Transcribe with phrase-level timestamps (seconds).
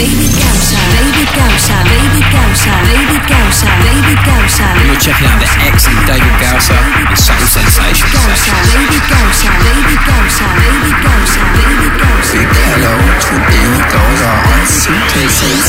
[0.00, 0.80] David Gausa.
[0.96, 1.76] David Gausa.
[1.84, 2.72] David Gausa.
[2.88, 3.68] David Gausa.
[3.84, 4.64] David Gausa.
[4.80, 6.72] You're checking out the excellent David Gausa
[7.04, 8.08] with Subtle Sensations.
[8.08, 8.56] Gausa.
[8.72, 9.52] David Gausa.
[9.60, 10.46] David Gausa.
[10.56, 11.40] David Gausa.
[11.52, 12.32] David Gausa.
[12.32, 15.68] Big hello to David Gausa on Subtle Sensations.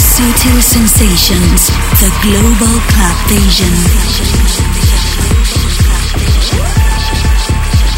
[0.00, 1.68] Subtle Sensations,
[2.00, 3.76] the global club vision.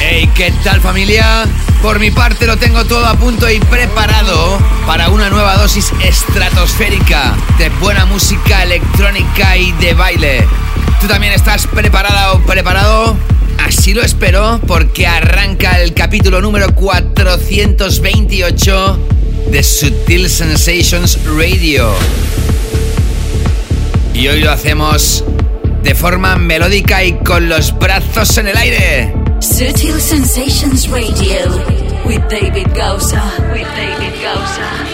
[0.07, 1.47] Hey, ¿qué tal familia?
[1.81, 7.35] Por mi parte lo tengo todo a punto y preparado para una nueva dosis estratosférica
[7.57, 10.47] de buena música electrónica y de baile.
[11.01, 13.17] ¿Tú también estás preparada o preparado?
[13.67, 18.99] Así lo espero porque arranca el capítulo número 428
[19.51, 21.91] de Sutil Sensations Radio.
[24.13, 25.25] Y hoy lo hacemos
[25.83, 29.24] de forma melódica y con los brazos en el aire.
[29.45, 31.47] Subtle Sensations Radio
[32.07, 33.21] with David Gausa.
[33.53, 34.94] With David Gausa.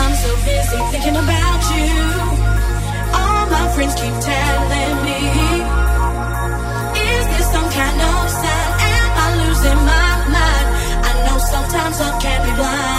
[0.00, 1.94] I'm so busy thinking about you.
[3.18, 5.20] All my friends keep telling me,
[7.08, 8.70] Is this some kind of sign?
[8.92, 10.68] Am I losing my mind?
[11.08, 12.97] I know sometimes love can be blind.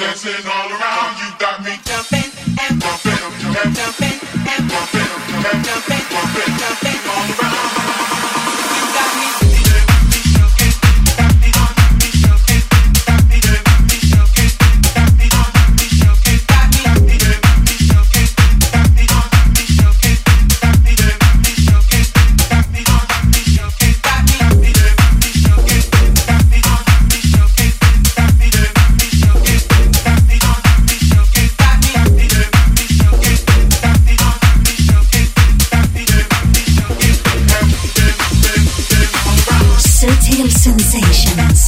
[0.00, 1.12] Dancing all around.
[1.20, 2.32] You got me jumping
[2.64, 3.20] and bumping
[3.60, 4.18] and jumping
[4.48, 5.10] and bumping
[5.44, 7.69] and jumping, bumping, jumping all around.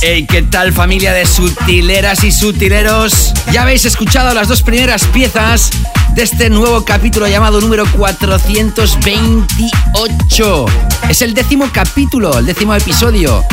[0.05, 3.33] Hey, ¿qué tal familia de sutileras y sutileros?
[3.53, 5.71] Ya habéis escuchado las dos primeras piezas
[6.17, 10.67] de este nuevo capítulo llamado número 428.
[11.09, 13.45] Es el décimo capítulo, el décimo episodio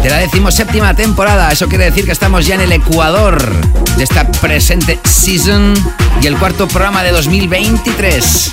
[0.00, 1.50] de la decimoséptima temporada.
[1.50, 3.52] Eso quiere decir que estamos ya en el ecuador
[3.96, 5.74] de esta presente season
[6.22, 8.52] y el cuarto programa de 2023.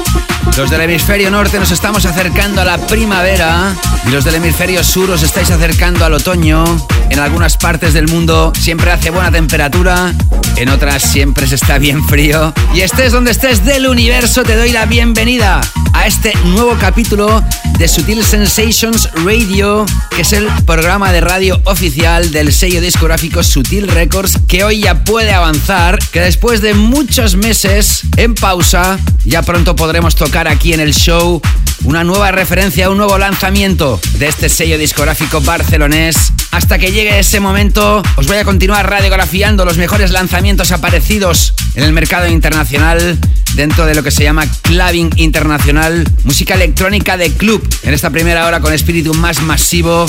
[0.57, 3.75] Los del hemisferio norte nos estamos acercando a la primavera
[4.07, 6.63] y los del hemisferio sur os estáis acercando al otoño.
[7.09, 10.13] En algunas partes del mundo siempre hace buena temperatura,
[10.57, 12.53] en otras siempre se está bien frío.
[12.73, 15.61] Y estés donde estés del universo, te doy la bienvenida
[15.93, 17.43] a este nuevo capítulo
[17.77, 23.87] de Sutil Sensations Radio, que es el programa de radio oficial del sello discográfico Sutil
[23.87, 29.75] Records, que hoy ya puede avanzar, que después de muchos meses en pausa, ya pronto
[29.75, 31.41] podremos tocar aquí en el show
[31.83, 36.33] una nueva referencia, un nuevo lanzamiento de este sello discográfico barcelonés.
[36.51, 41.83] Hasta que llegue ese momento, os voy a continuar radiografiando los mejores lanzamientos aparecidos en
[41.83, 43.17] el mercado internacional
[43.55, 47.67] dentro de lo que se llama clubbing internacional, música electrónica de club.
[47.83, 50.05] En esta primera hora con espíritu más masivo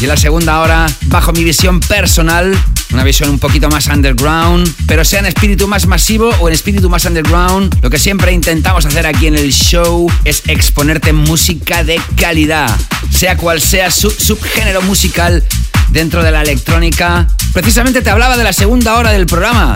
[0.00, 2.56] y la segunda hora bajo mi visión personal,
[2.92, 6.90] una visión un poquito más underground, pero sea en espíritu más masivo o en espíritu
[6.90, 12.00] más underground, lo que siempre intentamos hacer aquí en el show es exponerte música de
[12.16, 12.70] calidad,
[13.10, 15.42] sea cual sea su subgénero musical
[15.90, 17.26] dentro de la electrónica.
[17.52, 19.72] Precisamente te hablaba de la segunda hora del programa,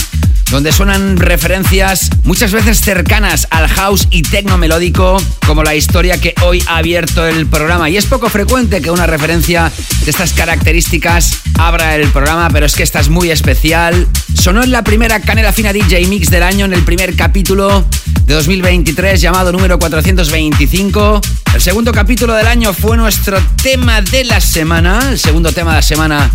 [0.51, 5.17] donde suenan referencias muchas veces cercanas al house y tecno melódico,
[5.47, 7.89] como la historia que hoy ha abierto el programa.
[7.89, 9.71] Y es poco frecuente que una referencia
[10.05, 14.09] de estas características abra el programa, pero es que esta es muy especial.
[14.35, 17.87] Sonó en la primera Canela Fina DJ Mix del año, en el primer capítulo
[18.27, 21.21] de 2023, llamado número 425.
[21.55, 25.77] El segundo capítulo del año fue nuestro tema de la semana, el segundo tema de
[25.77, 26.31] la semana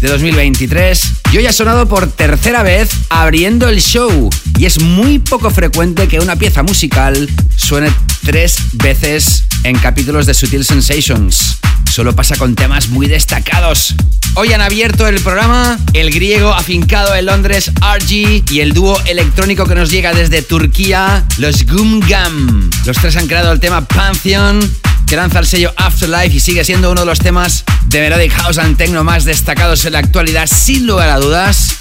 [0.00, 1.02] de 2023.
[1.30, 4.30] Y hoy ha sonado por tercera vez abriendo el show.
[4.58, 7.90] Y es muy poco frecuente que una pieza musical suene
[8.24, 11.58] tres veces en capítulos de Sutil Sensations.
[11.90, 13.94] Solo pasa con temas muy destacados.
[14.34, 19.66] Hoy han abierto el programa el griego afincado en Londres RG y el dúo electrónico
[19.66, 22.70] que nos llega desde Turquía, los Gum Gum.
[22.86, 24.60] Los tres han creado el tema Pantheon
[25.08, 28.58] que lanza el sello Afterlife y sigue siendo uno de los temas de Melodic House
[28.58, 31.76] and Techno más destacados en la actualidad, sin lugar a dudas.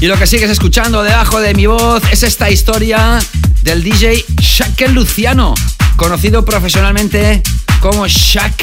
[0.00, 3.18] Y lo que sigues escuchando debajo de mi voz es esta historia
[3.62, 5.54] del DJ Shaq Luciano,
[5.96, 7.42] conocido profesionalmente
[7.80, 8.56] como Shaq,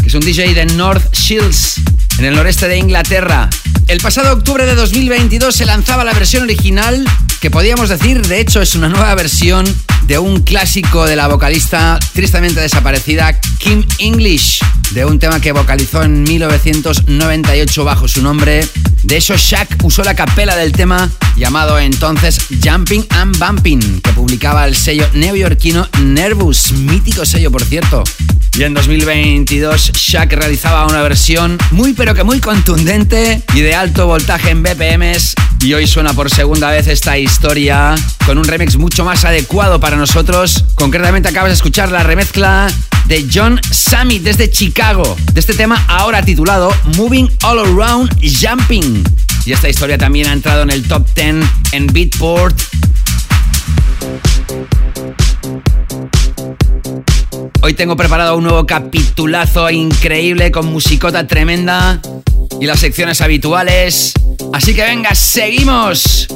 [0.00, 1.76] que es un DJ de North Shields,
[2.20, 3.48] en el noreste de Inglaterra.
[3.88, 7.02] El pasado octubre de 2022 se lanzaba la versión original,
[7.40, 9.64] que podíamos decir, de hecho, es una nueva versión
[10.02, 14.60] de un clásico de la vocalista tristemente desaparecida Kim English,
[14.90, 18.68] de un tema que vocalizó en 1998 bajo su nombre.
[19.02, 24.66] De hecho, Shaq usó la capela del tema llamado entonces Jumping and Bumping, que publicaba
[24.66, 28.04] el sello neoyorquino Nervous, mítico sello por cierto.
[28.58, 34.06] Y en 2022 Shaq realizaba una versión muy pero que muy contundente y de alto
[34.06, 37.94] voltaje en BPMs y hoy suena por segunda vez esta historia
[38.26, 40.64] con un remix mucho más adecuado para nosotros.
[40.74, 42.68] Concretamente acabas de escuchar la remezcla
[43.04, 49.04] de John Summit desde Chicago, de este tema ahora titulado Moving All Around Jumping.
[49.44, 51.36] Y esta historia también ha entrado en el top 10
[51.72, 52.60] en Beatport.
[57.62, 62.00] Hoy tengo preparado un nuevo capitulazo increíble con musicota tremenda
[62.58, 64.14] y las secciones habituales.
[64.52, 66.26] Así que venga, seguimos.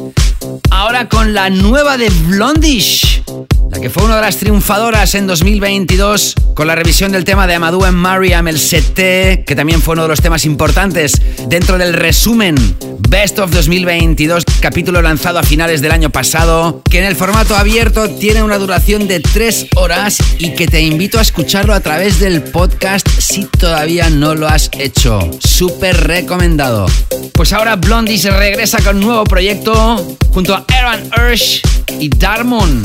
[0.71, 3.23] Ahora con la nueva de Blondish,
[3.71, 7.55] la que fue una de las triunfadoras en 2022 con la revisión del tema de
[7.55, 11.95] Amadou en Mariam el CT, que también fue uno de los temas importantes dentro del
[11.95, 12.55] resumen
[13.09, 18.09] Best of 2022, capítulo lanzado a finales del año pasado, que en el formato abierto
[18.09, 22.43] tiene una duración de 3 horas y que te invito a escucharlo a través del
[22.43, 25.19] podcast si todavía no lo has hecho.
[25.41, 26.87] Súper recomendado.
[27.33, 31.61] Pues ahora Blondie se regresa con un nuevo proyecto junto a Aaron Ursh
[32.01, 32.83] y Darmon.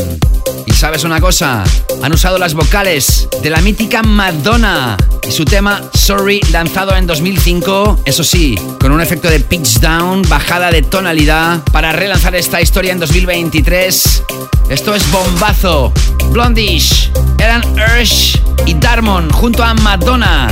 [0.66, 1.64] Y sabes una cosa,
[2.02, 8.02] han usado las vocales de la mítica Madonna y su tema Sorry lanzado en 2005,
[8.06, 12.92] eso sí, con un efecto de pitch down, bajada de tonalidad, para relanzar esta historia
[12.92, 14.24] en 2023.
[14.70, 15.92] Esto es bombazo.
[16.32, 18.19] Blondish, Aaron Ursh
[18.66, 20.48] y Darmon junto a Madonna.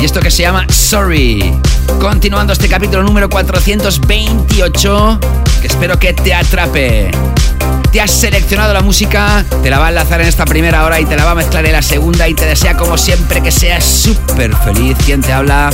[0.00, 1.52] Y esto que se llama Sorry.
[2.00, 5.20] Continuando este capítulo número 428,
[5.60, 7.10] que espero que te atrape.
[7.92, 11.04] Te has seleccionado la música, te la va a enlazar en esta primera hora y
[11.04, 13.84] te la va a mezclar en la segunda y te desea como siempre que seas
[13.84, 14.96] súper feliz.
[15.04, 15.70] ¿Quién te habla?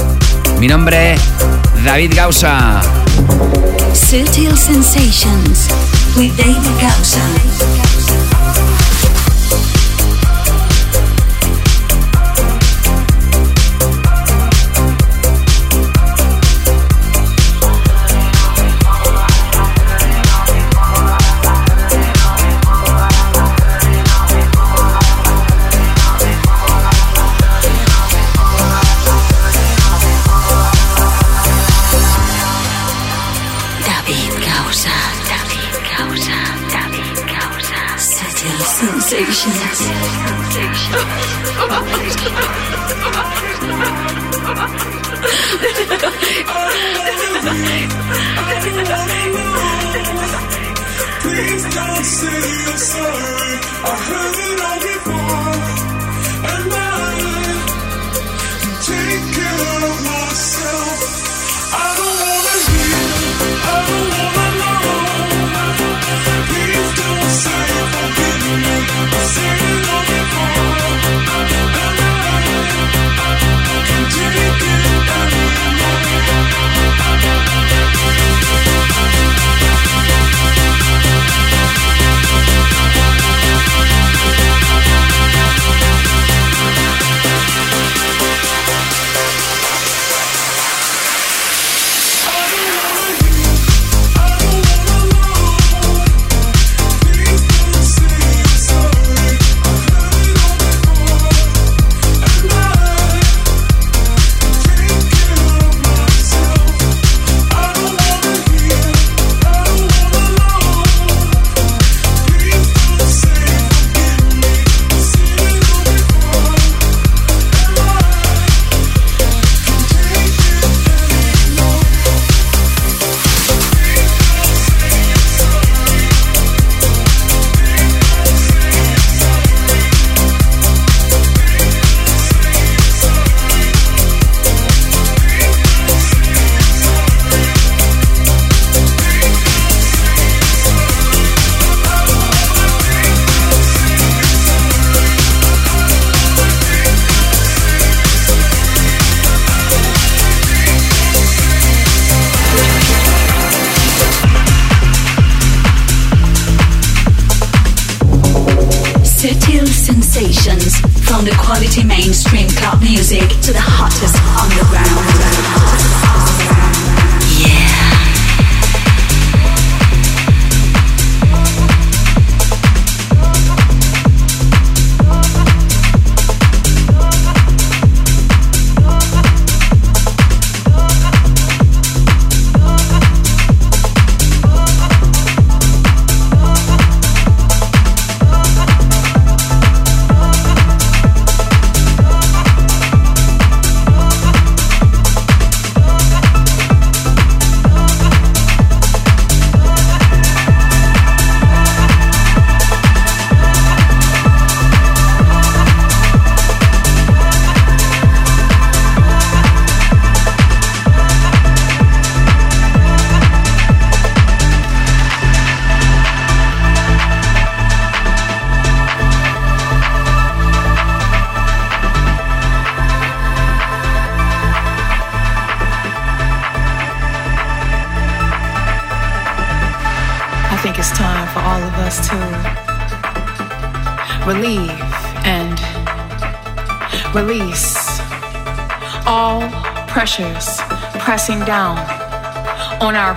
[0.59, 1.17] Mi nombre,
[1.85, 2.81] David Gausa.
[3.95, 5.69] Sutil Sensations
[6.17, 8.36] with David Gausa.
[51.23, 53.55] Please don't say you're sorry.
[53.85, 55.16] I heard it all before.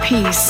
[0.10, 0.49] Peace.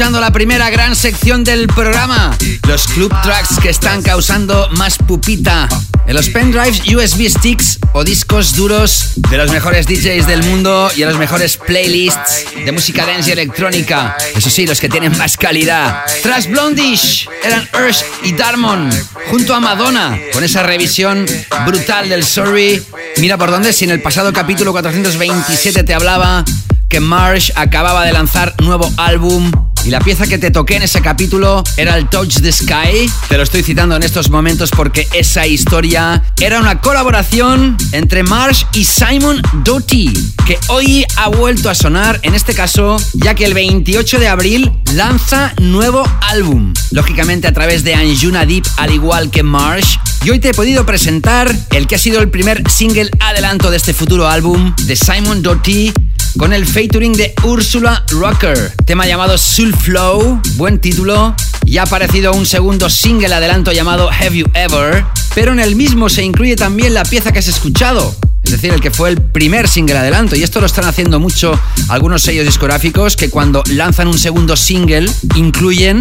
[0.00, 2.34] Escuchando la primera gran sección del programa.
[2.66, 5.68] Los club tracks que están causando más pupita.
[6.06, 11.02] En los pendrives, USB sticks o discos duros de los mejores DJs del mundo y
[11.02, 14.16] en los mejores playlists de música dance y electrónica.
[14.34, 16.02] Eso sí, los que tienen más calidad.
[16.22, 18.88] Tras Blondish eran Ursh y Darmon
[19.30, 21.26] junto a Madonna con esa revisión
[21.66, 22.82] brutal del Sorry.
[23.18, 26.42] Mira por dónde, si en el pasado capítulo 427 te hablaba
[26.88, 31.64] que Marsh acababa de lanzar nuevo álbum la pieza que te toqué en ese capítulo
[31.76, 33.10] era el Touch the Sky.
[33.28, 38.64] Te lo estoy citando en estos momentos porque esa historia era una colaboración entre Marsh
[38.72, 40.12] y Simon Doty,
[40.46, 44.72] que hoy ha vuelto a sonar, en este caso, ya que el 28 de abril
[44.94, 46.72] lanza nuevo álbum.
[46.92, 49.96] Lógicamente a través de Anjuna Deep, al igual que Marsh.
[50.24, 53.78] Y hoy te he podido presentar el que ha sido el primer single adelanto de
[53.78, 55.92] este futuro álbum de Simon Doty
[56.38, 62.32] con el featuring de Ursula Rocker, tema llamado Soul Flow, buen título, y ha aparecido
[62.32, 66.94] un segundo single adelanto llamado Have You Ever, pero en el mismo se incluye también
[66.94, 70.36] la pieza que has escuchado, es decir, el que fue el primer single adelanto.
[70.36, 75.10] Y esto lo están haciendo mucho algunos sellos discográficos que cuando lanzan un segundo single
[75.36, 76.00] incluyen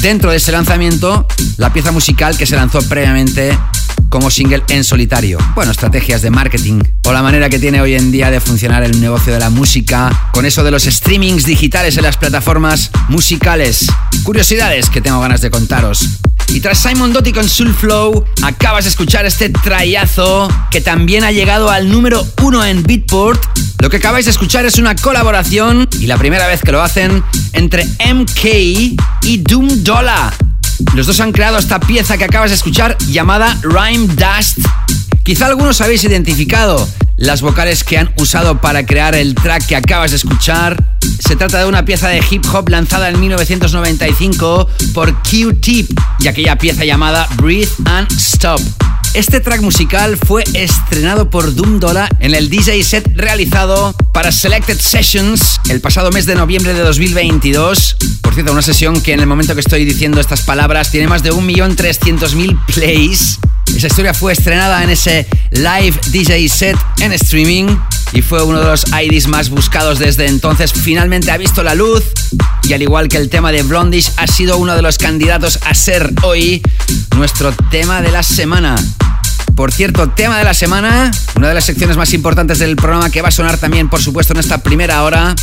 [0.00, 3.58] dentro de ese lanzamiento la pieza musical que se lanzó previamente
[4.08, 5.38] como single en solitario.
[5.54, 9.00] Bueno, estrategias de marketing o la manera que tiene hoy en día de funcionar el
[9.00, 13.86] negocio de la música con eso de los streamings digitales en las plataformas musicales.
[14.24, 16.20] Curiosidades que tengo ganas de contaros.
[16.48, 21.30] Y tras Simon Doty con Soul Flow, acabas de escuchar este trayazo que también ha
[21.30, 23.42] llegado al número uno en Beatport.
[23.80, 27.22] Lo que acabáis de escuchar es una colaboración, y la primera vez que lo hacen,
[27.52, 28.44] entre MK
[29.22, 30.47] y Doom Dollar.
[30.94, 34.58] Los dos han creado esta pieza que acabas de escuchar llamada Rhyme Dust.
[35.22, 40.12] Quizá algunos habéis identificado las vocales que han usado para crear el track que acabas
[40.12, 40.82] de escuchar.
[41.18, 46.56] Se trata de una pieza de hip hop lanzada en 1995 por Q-Tip y aquella
[46.56, 48.60] pieza llamada Breathe and Stop.
[49.14, 54.78] Este track musical fue estrenado por Doom Dollar en el DJ set realizado para Selected
[54.78, 57.96] Sessions el pasado mes de noviembre de 2022.
[58.20, 61.22] Por cierto, una sesión que en el momento que estoy diciendo estas palabras tiene más
[61.22, 63.38] de 1.300.000 plays.
[63.78, 67.76] Esa historia fue estrenada en ese live DJ set en streaming
[68.12, 70.72] y fue uno de los IDs más buscados desde entonces.
[70.72, 72.02] Finalmente ha visto la luz
[72.64, 75.74] y al igual que el tema de Blondish ha sido uno de los candidatos a
[75.74, 76.60] ser hoy
[77.16, 78.74] nuestro tema de la semana.
[79.54, 83.22] Por cierto, tema de la semana, una de las secciones más importantes del programa que
[83.22, 85.36] va a sonar también, por supuesto, en esta primera hora.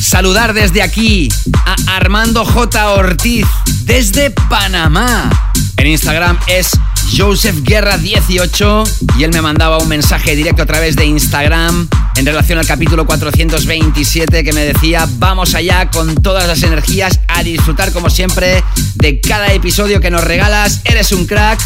[0.00, 1.28] Saludar desde aquí
[1.66, 2.90] a Armando J.
[2.92, 3.46] Ortiz,
[3.84, 5.51] desde Panamá.
[5.76, 6.70] En Instagram es
[7.16, 8.84] Joseph Guerra 18
[9.18, 13.04] y él me mandaba un mensaje directo a través de Instagram en relación al capítulo
[13.04, 18.62] 427 que me decía vamos allá con todas las energías a disfrutar como siempre
[18.94, 21.60] de cada episodio que nos regalas, eres un crack.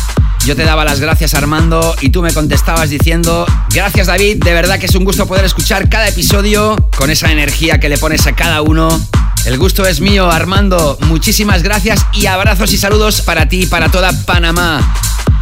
[0.47, 4.79] Yo te daba las gracias Armando y tú me contestabas diciendo gracias David, de verdad
[4.79, 8.35] que es un gusto poder escuchar cada episodio con esa energía que le pones a
[8.35, 8.89] cada uno.
[9.47, 10.99] El gusto es mío, Armando.
[11.03, 14.93] Muchísimas gracias y abrazos y saludos para ti y para toda Panamá.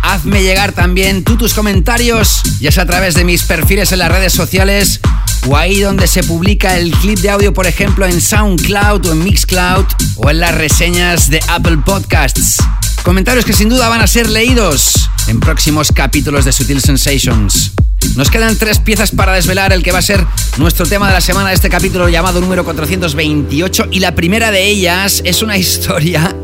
[0.03, 4.13] Hazme llegar también tú tus comentarios, ya sea a través de mis perfiles en las
[4.13, 5.01] redes sociales
[5.49, 9.25] o ahí donde se publica el clip de audio, por ejemplo, en SoundCloud o en
[9.25, 9.87] Mixcloud
[10.17, 12.59] o en las reseñas de Apple Podcasts.
[13.05, 17.73] Comentarios que sin duda van a ser leídos en próximos capítulos de Sutil Sensations.
[18.17, 20.25] Nos quedan tres piezas para desvelar el que va a ser
[20.57, 24.69] nuestro tema de la semana de este capítulo llamado número 428 y la primera de
[24.69, 26.35] ellas es una historia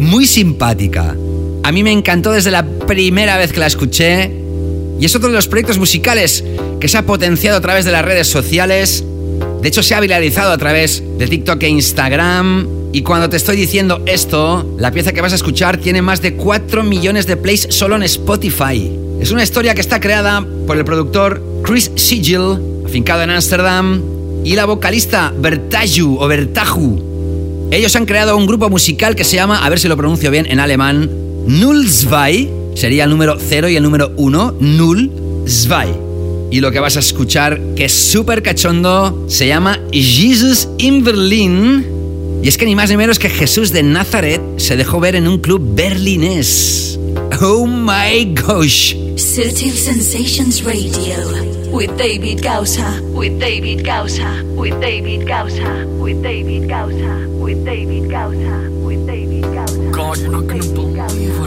[0.00, 1.14] muy simpática.
[1.62, 4.32] A mí me encantó desde la primera vez que la escuché
[4.98, 6.42] y es otro de los proyectos musicales
[6.80, 9.04] que se ha potenciado a través de las redes sociales.
[9.60, 12.66] De hecho, se ha viralizado a través de TikTok e Instagram.
[12.92, 16.34] Y cuando te estoy diciendo esto, la pieza que vas a escuchar tiene más de
[16.34, 18.90] 4 millones de plays solo en Spotify.
[19.20, 24.02] Es una historia que está creada por el productor Chris Sigil, afincado en Ámsterdam,
[24.44, 27.68] y la vocalista Bertaju o Bertaju.
[27.70, 30.46] Ellos han creado un grupo musical que se llama, a ver si lo pronuncio bien
[30.46, 31.10] en alemán,
[31.46, 35.10] Null Zwei, sería el número 0 y el número 1, Null
[35.46, 36.09] Zwei.
[36.50, 41.86] Y lo que vas a escuchar, que es súper cachondo, se llama Jesus in Berlin.
[42.42, 45.28] Y es que ni más ni menos que Jesús de Nazaret se dejó ver en
[45.28, 46.98] un club berlinés.
[47.40, 48.96] Oh my gosh.
[49.16, 51.16] Sutil Sensations Radio
[51.70, 58.70] with David Gausa, with David Gausa, with David Gausa, with David Gausa, with David Gausa,
[58.82, 59.90] with David Gausa.
[59.92, 61.39] God, you're not gonna believe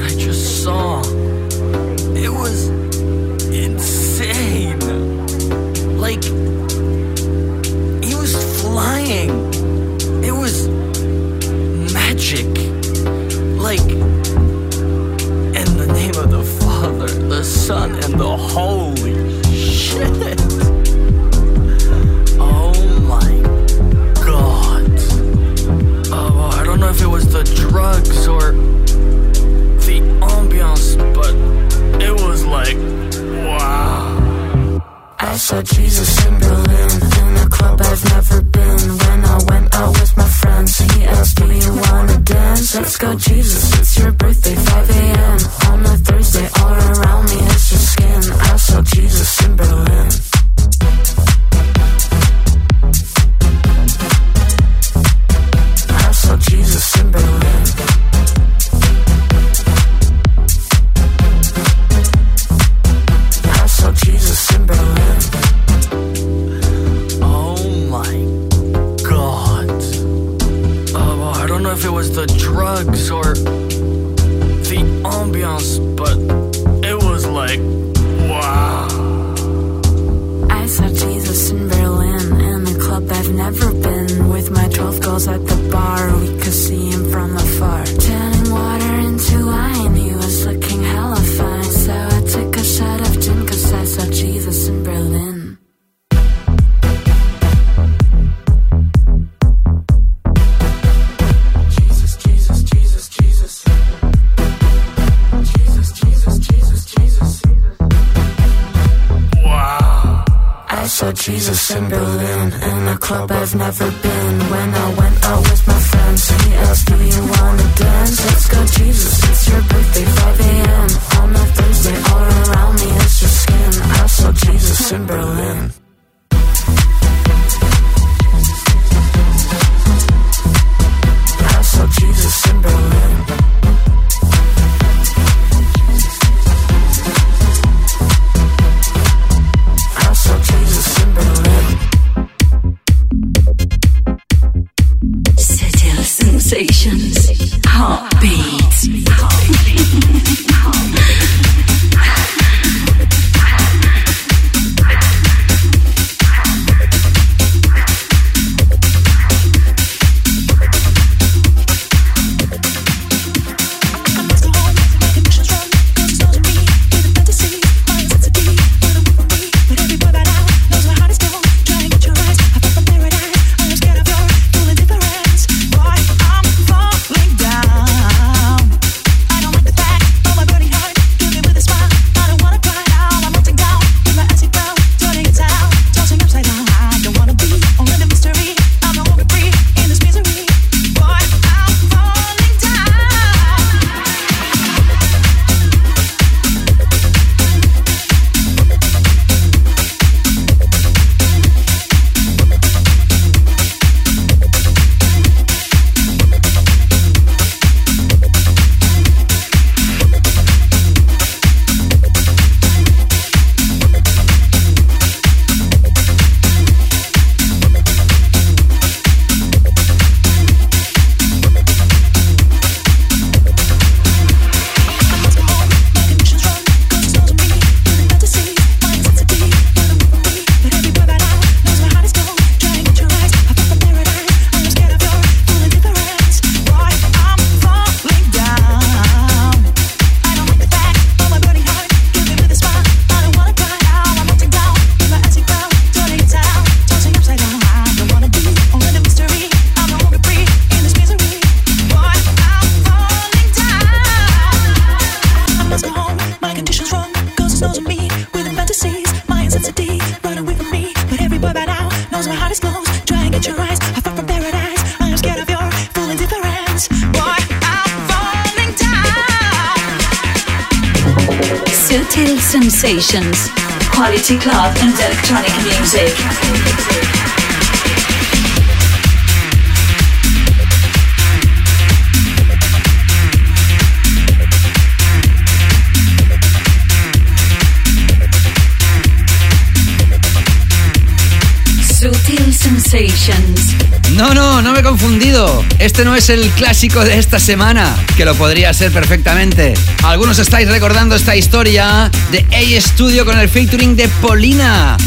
[296.03, 299.73] este no es el clásico de esta semana, que lo podría ser perfectamente.
[300.03, 304.97] Algunos estáis recordando esta historia de A Studio con el featuring de Polina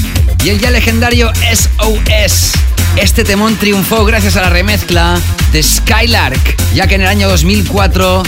[0.42, 2.52] y el ya legendario SOS.
[2.96, 5.20] Este temón triunfó gracias a la remezcla
[5.52, 8.22] de Skylark, ya que en el año 2004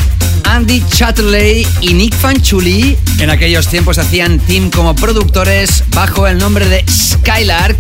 [0.45, 6.69] Andy Chatterley y Nick Fanchuli en aquellos tiempos hacían team como productores bajo el nombre
[6.69, 7.79] de Skylark,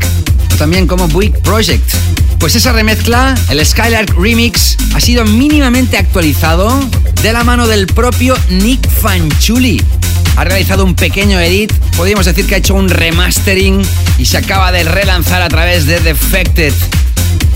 [0.55, 1.85] o también como Big Project.
[2.38, 4.67] Pues esa remezcla, el Skylark Remix,
[4.98, 6.68] ha sido mínimamente actualizado
[7.22, 9.80] de la mano del propio Nick Fanchuli.
[10.34, 13.80] Ha realizado un pequeño edit, podríamos decir que ha hecho un remastering
[14.18, 16.72] y se acaba de relanzar a través de Defected.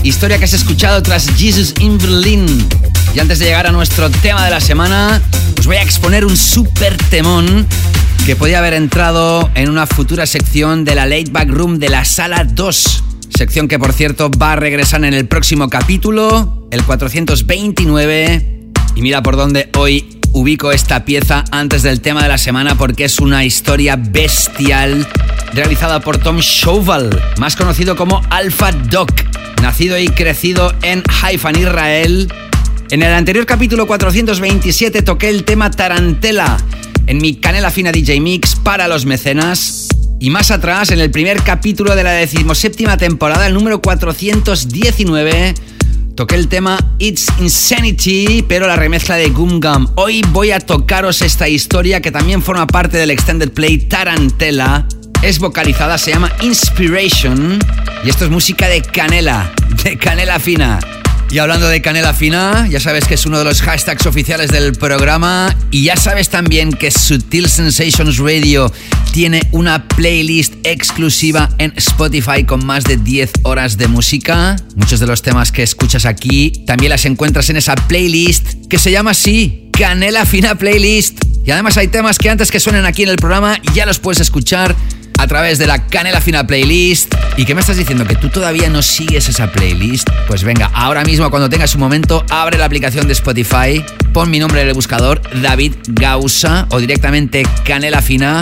[0.03, 2.65] Historia que has escuchado tras Jesus in Berlin.
[3.13, 5.21] Y antes de llegar a nuestro tema de la semana,
[5.59, 7.67] os voy a exponer un super temón
[8.25, 12.05] que podía haber entrado en una futura sección de la Late Back Room de la
[12.05, 13.03] Sala 2.
[13.37, 18.71] Sección que, por cierto, va a regresar en el próximo capítulo el 429.
[18.95, 23.05] Y mira por dónde hoy ubico esta pieza antes del tema de la semana porque
[23.05, 25.07] es una historia bestial
[25.53, 29.11] realizada por Tom Chauvel, más conocido como Alpha Doc,
[29.61, 32.33] nacido y crecido en Haifa, Israel.
[32.89, 36.57] En el anterior capítulo 427 toqué el tema Tarantela
[37.05, 39.89] en mi Canela Fina DJ Mix para los mecenas.
[40.19, 45.53] Y más atrás, en el primer capítulo de la decimoséptima temporada, el número 419,
[46.15, 49.87] toqué el tema It's Insanity, pero la remezcla de Gum Gum.
[49.95, 54.87] Hoy voy a tocaros esta historia que también forma parte del extended play Tarantela.
[55.21, 57.59] Es vocalizada, se llama Inspiration.
[58.03, 59.51] Y esto es música de canela,
[59.83, 60.79] de canela fina.
[61.33, 64.73] Y hablando de canela fina, ya sabes que es uno de los hashtags oficiales del
[64.73, 68.71] programa y ya sabes también que Sutil Sensations Radio
[69.11, 74.57] tiene una playlist exclusiva en Spotify con más de 10 horas de música.
[74.75, 78.91] Muchos de los temas que escuchas aquí también las encuentras en esa playlist que se
[78.91, 81.19] llama así, Canela Fina Playlist.
[81.43, 84.21] Y además hay temas que antes que suenen aquí en el programa ya los puedes
[84.21, 84.75] escuchar
[85.23, 87.15] a través de la Canela Fina Playlist.
[87.37, 88.05] ¿Y qué me estás diciendo?
[88.05, 90.09] ¿Que tú todavía no sigues esa playlist?
[90.27, 93.81] Pues venga, ahora mismo cuando tengas un momento, abre la aplicación de Spotify,
[94.11, 98.41] pon mi nombre en el buscador, David Gausa, o directamente Canela Fina.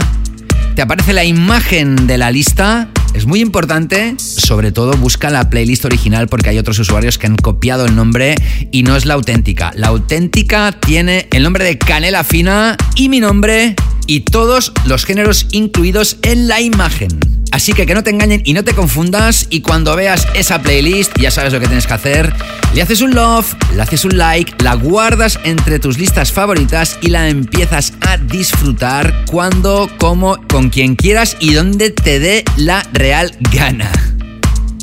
[0.75, 2.87] Te aparece la imagen de la lista.
[3.13, 7.35] Es muy importante, sobre todo busca la playlist original porque hay otros usuarios que han
[7.35, 8.35] copiado el nombre
[8.71, 9.71] y no es la auténtica.
[9.75, 13.75] La auténtica tiene el nombre de Canela Fina y mi nombre
[14.07, 17.19] y todos los géneros incluidos en la imagen.
[17.51, 21.11] Así que que no te engañen y no te confundas y cuando veas esa playlist
[21.19, 22.33] ya sabes lo que tienes que hacer.
[22.73, 27.09] Le haces un love, le haces un like, la guardas entre tus listas favoritas y
[27.09, 33.35] la empiezas a disfrutar cuando, como, con quien quieras y donde te dé la real
[33.51, 33.91] gana.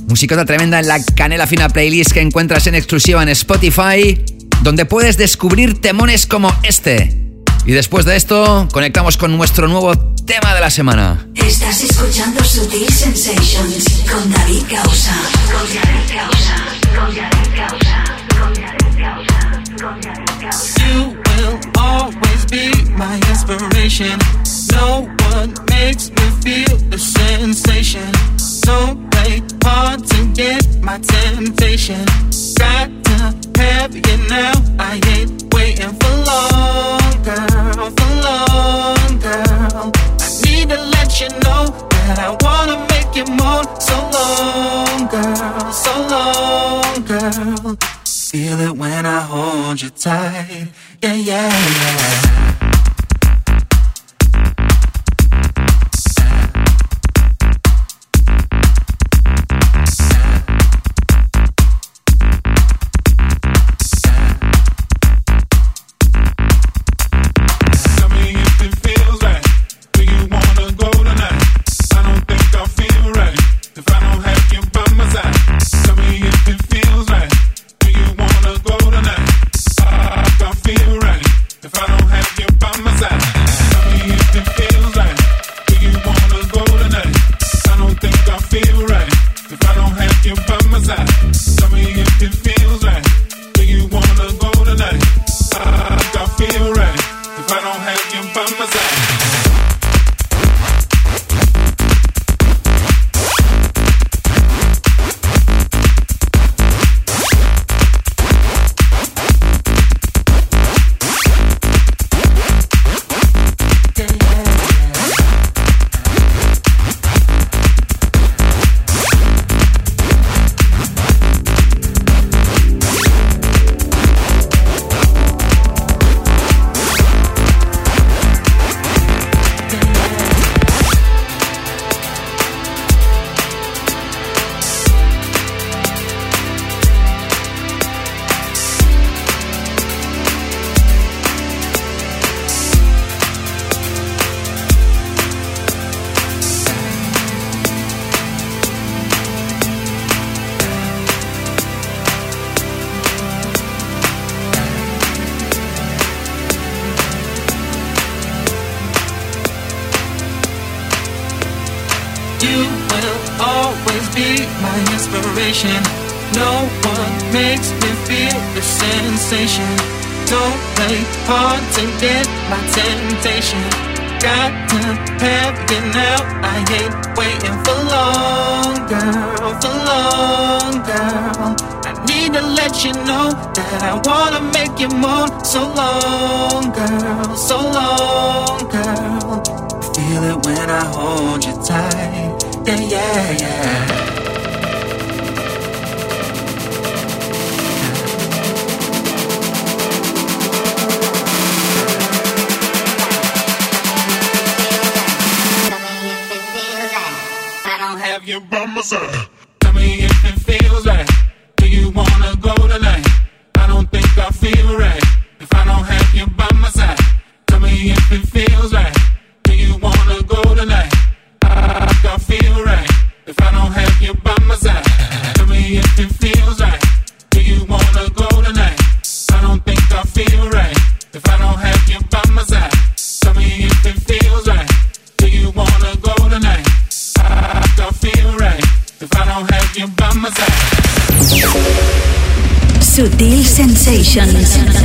[0.09, 4.21] Musicota tremenda en la Canela Fina playlist que encuentras en exclusiva en Spotify,
[4.63, 7.17] donde puedes descubrir temones como este.
[7.65, 9.97] Y después de esto, conectamos con nuestro nuevo
[10.27, 11.29] tema de la semana.
[11.37, 15.15] Estás escuchando Sutil Sensations con David Gausa.
[15.53, 16.57] Con David Gausa.
[16.97, 18.05] Con David Gausa.
[18.41, 19.63] Con David Gausa.
[19.81, 20.89] Con David Gausa.
[20.89, 24.19] You will always be my inspiration.
[24.73, 28.13] No one makes me feel the sensation.
[28.39, 32.05] So play hard to get my temptation.
[32.59, 34.53] Got to have you now.
[34.79, 39.93] I ain't waiting for long, girl, for long, girl.
[40.21, 43.65] I need to let you know that I wanna make you more.
[43.81, 47.77] So long, girl, so long, girl.
[48.05, 50.69] Feel it when I hold you tight.
[51.03, 52.58] Yeah, yeah, yeah.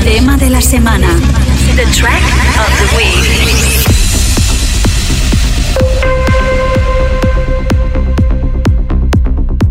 [0.04, 1.08] Tema de la semana.
[1.76, 2.24] The track
[2.58, 3.14] of the week.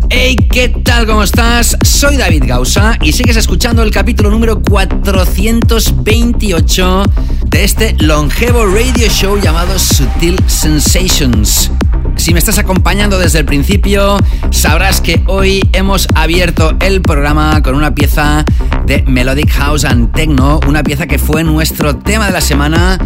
[0.09, 1.05] Hey, ¿qué tal?
[1.07, 1.75] ¿Cómo estás?
[1.83, 7.03] Soy David Gausa y sigues escuchando el capítulo número 428
[7.47, 11.69] de este longevo radio show llamado Sutil Sensations.
[12.15, 14.17] Si me estás acompañando desde el principio,
[14.51, 18.45] sabrás que hoy hemos abierto el programa con una pieza
[18.85, 22.97] de Melodic House and Techno, una pieza que fue nuestro tema de la semana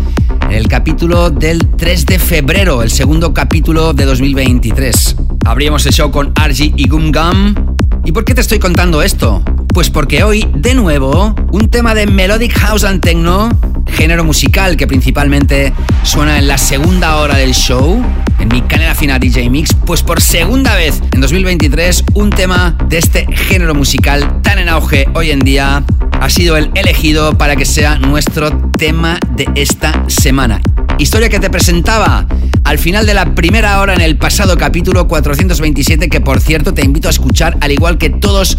[0.42, 5.16] en el capítulo del 3 de febrero, el segundo capítulo de 2023.
[5.46, 7.77] Abrimos el show con Argy y Gum Gum.
[8.08, 9.43] ¿Y por qué te estoy contando esto?
[9.74, 13.49] Pues porque hoy, de nuevo, un tema de Melodic House and Techno,
[13.86, 18.01] género musical que principalmente suena en la segunda hora del show,
[18.39, 22.97] en mi canela fina DJ Mix, pues por segunda vez en 2023, un tema de
[22.97, 25.84] este género musical tan en auge hoy en día
[26.22, 30.62] ha sido el elegido para que sea nuestro tema de esta semana.
[31.00, 32.26] Historia que te presentaba
[32.64, 36.84] al final de la primera hora en el pasado capítulo 427, que por cierto te
[36.84, 38.58] invito a escuchar, al igual que todos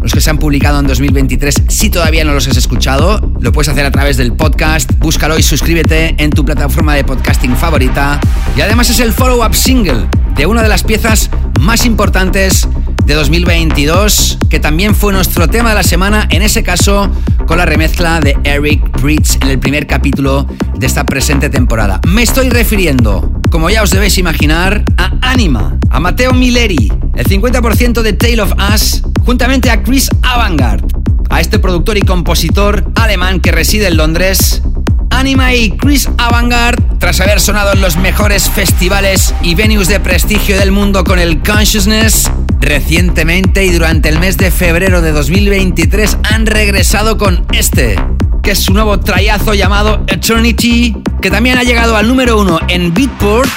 [0.00, 1.64] los que se han publicado en 2023.
[1.68, 4.90] Si todavía no los has escuchado, lo puedes hacer a través del podcast.
[4.98, 8.20] Búscalo y suscríbete en tu plataforma de podcasting favorita.
[8.56, 11.28] Y además es el follow-up single de una de las piezas
[11.60, 12.68] más importantes
[13.10, 17.10] de 2022, que también fue nuestro tema de la semana, en ese caso
[17.44, 20.46] con la remezcla de Eric Bridge en el primer capítulo
[20.78, 22.00] de esta presente temporada.
[22.06, 28.02] Me estoy refiriendo, como ya os debéis imaginar, a Anima, a Matteo Milleri, el 50%
[28.02, 30.86] de Tale of Us, juntamente a Chris Avantgarde,
[31.30, 34.62] a este productor y compositor alemán que reside en Londres,
[35.10, 40.56] Anima y Chris Avantgarde, tras haber sonado en los mejores festivales y venues de prestigio
[40.56, 42.30] del mundo con el Consciousness,
[42.60, 47.96] recientemente y durante el mes de febrero de 2023 han regresado con este,
[48.42, 52.92] que es su nuevo trayazo llamado Eternity, que también ha llegado al número uno en
[52.94, 53.50] Beatport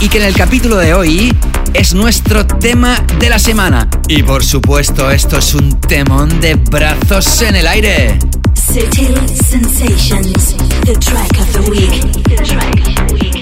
[0.00, 1.34] y que en el capítulo de hoy
[1.74, 3.88] es nuestro tema de la semana.
[4.08, 8.18] Y por supuesto, esto es un temón de brazos en el aire.
[8.54, 9.16] Sutil
[9.48, 12.24] Sensations, the track of the week.
[12.24, 13.35] The track of the week.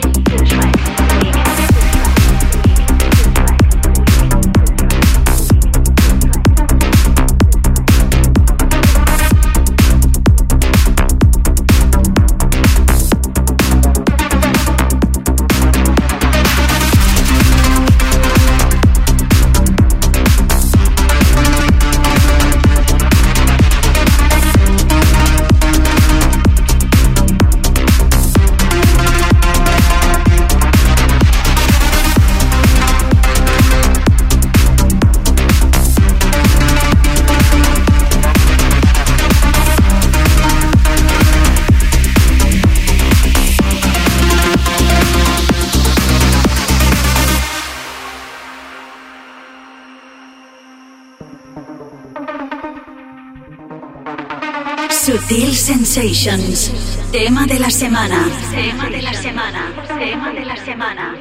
[55.27, 56.70] Sutil Sensations,
[57.11, 58.29] tema de la semana.
[58.51, 59.72] Tema de la semana.
[59.99, 61.14] Tema de la semana.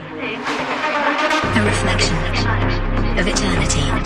[1.55, 2.17] A reflection
[3.17, 4.02] of eternity.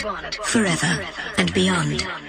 [0.00, 1.06] Forever
[1.38, 2.23] and beyond.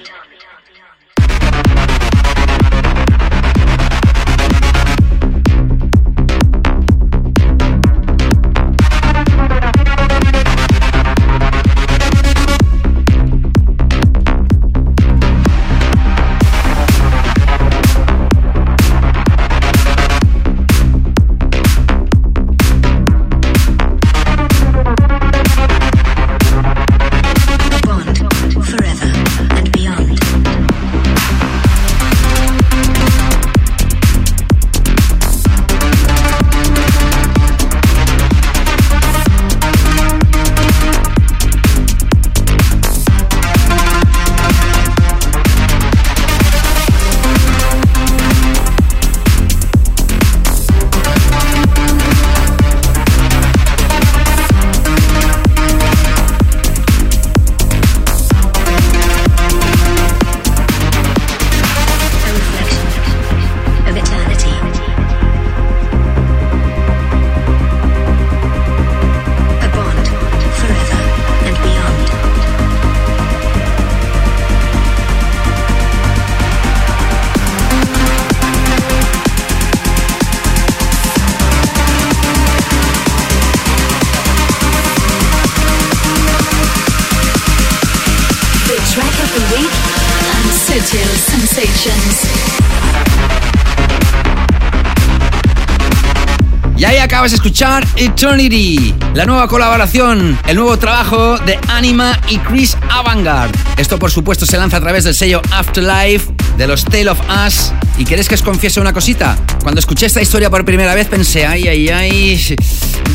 [97.25, 103.57] Acabas de escuchar Eternity, la nueva colaboración, el nuevo trabajo de Anima y Chris Avantgarde.
[103.77, 107.73] Esto por supuesto se lanza a través del sello Afterlife, de los Tale of Us.
[107.97, 109.39] ¿Y queréis que os confiese una cosita?
[109.63, 112.55] Cuando escuché esta historia por primera vez pensé, ay, ay, ay,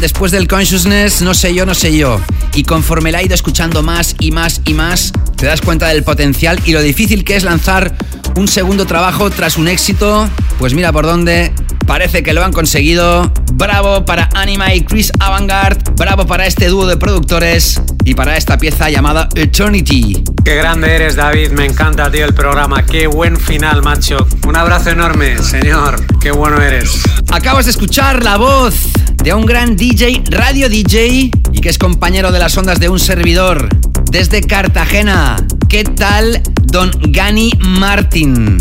[0.00, 2.20] después del Consciousness, no sé yo, no sé yo.
[2.54, 6.02] Y conforme la he ido escuchando más y más y más, te das cuenta del
[6.02, 7.94] potencial y lo difícil que es lanzar
[8.34, 10.28] un segundo trabajo tras un éxito.
[10.58, 11.52] Pues mira por dónde
[11.91, 13.32] Parece que lo han conseguido.
[13.55, 15.82] Bravo para Anima y Chris Avantgarde.
[15.97, 20.22] Bravo para este dúo de productores y para esta pieza llamada Eternity.
[20.45, 21.51] Qué grande eres, David.
[21.51, 22.86] Me encanta, tío, el programa.
[22.86, 24.24] Qué buen final, macho.
[24.47, 26.01] Un abrazo enorme, señor.
[26.20, 27.03] Qué bueno eres.
[27.32, 28.93] Acabas de escuchar la voz
[29.24, 33.01] de un gran DJ, radio DJ, y que es compañero de las ondas de un
[33.01, 33.68] servidor
[34.12, 35.45] desde Cartagena.
[35.68, 38.59] ¿Qué tal, don Gani Martin?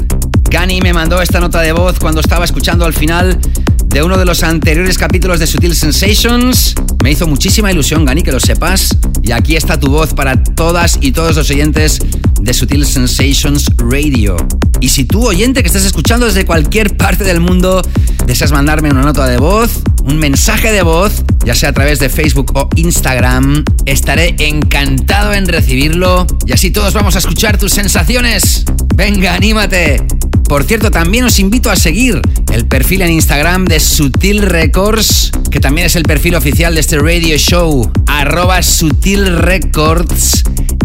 [0.50, 3.40] Gani me mandó esta nota de voz cuando estaba escuchando al final
[3.86, 6.74] de uno de los anteriores capítulos de Sutil Sensations.
[7.04, 8.90] Me hizo muchísima ilusión, Gani, que lo sepas.
[9.22, 12.00] Y aquí está tu voz para todas y todos los oyentes
[12.42, 14.38] de Sutil Sensations Radio.
[14.82, 17.84] Y si tú, oyente que estás escuchando desde cualquier parte del mundo,
[18.26, 22.10] deseas mandarme una nota de voz, un mensaje de voz, ya sea a través de
[22.10, 28.66] Facebook o Instagram, estaré encantado en recibirlo y así todos vamos a escuchar tus sensaciones.
[28.96, 30.06] Venga, anímate.
[30.50, 32.20] Por cierto, también os invito a seguir
[32.52, 36.98] el perfil en Instagram de Sutil Records, que también es el perfil oficial de este
[36.98, 40.39] radio show, arroba Sutil Records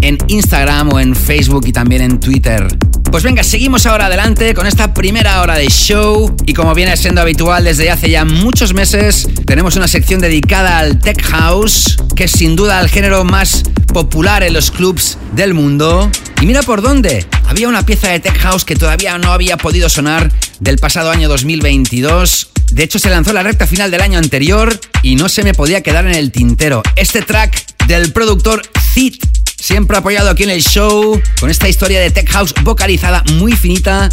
[0.05, 2.67] en Instagram o en Facebook y también en Twitter.
[3.11, 7.23] Pues venga, seguimos ahora adelante con esta primera hora de show y como viene siendo
[7.23, 12.33] habitual desde hace ya muchos meses, tenemos una sección dedicada al Tech House, que es
[12.33, 13.63] sin duda el género más
[13.95, 16.11] popular en los clubs del mundo.
[16.43, 19.89] Y mira por dónde, había una pieza de Tech House que todavía no había podido
[19.89, 20.31] sonar
[20.61, 22.51] del pasado año 2022.
[22.73, 25.83] De hecho, se lanzó la recta final del año anterior y no se me podía
[25.83, 26.83] quedar en el tintero.
[26.97, 29.25] Este track del productor Zit
[29.65, 34.11] siempre apoyado aquí en el show, con esta historia de Tech House vocalizada muy finita,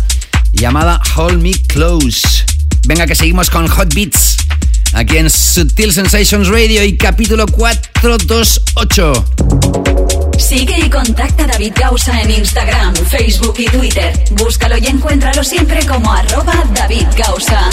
[0.54, 2.46] llamada Hold Me Close.
[2.88, 4.38] Venga que seguimos con Hot Beats,
[4.94, 9.26] aquí en Sutil Sensations Radio y capítulo 428.
[10.40, 14.24] Sigue y contacta a David Gausa en Instagram, Facebook y Twitter.
[14.32, 17.70] Búscalo y encuéntralo siempre como arroba David Gausa.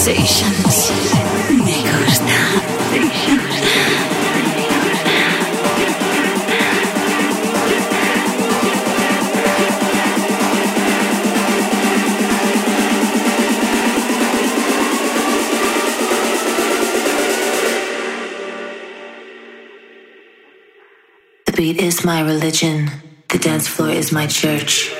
[0.00, 0.88] sensations.
[21.44, 22.90] The beat is my religion.
[23.28, 24.99] The dance floor is my church.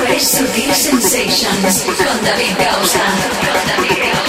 [0.00, 3.04] Fresh Sutil Sensations con David Gausa.
[3.40, 4.19] Con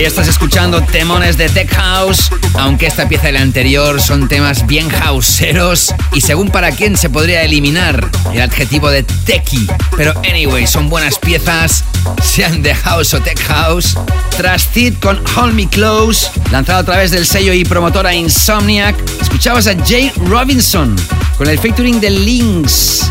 [0.00, 4.66] Ahí estás escuchando temones de Tech House, aunque esta pieza y la anterior son temas
[4.66, 9.66] bien houseeros y según para quién se podría eliminar el adjetivo de techie.
[9.98, 11.84] Pero anyway, son buenas piezas,
[12.22, 13.94] sean de house o tech house.
[14.38, 18.96] Trusted con Hold Me Close, lanzado a través del sello y promotora Insomniac.
[19.20, 20.96] Escuchabas a Jay Robinson
[21.36, 23.02] con el featuring de Lynx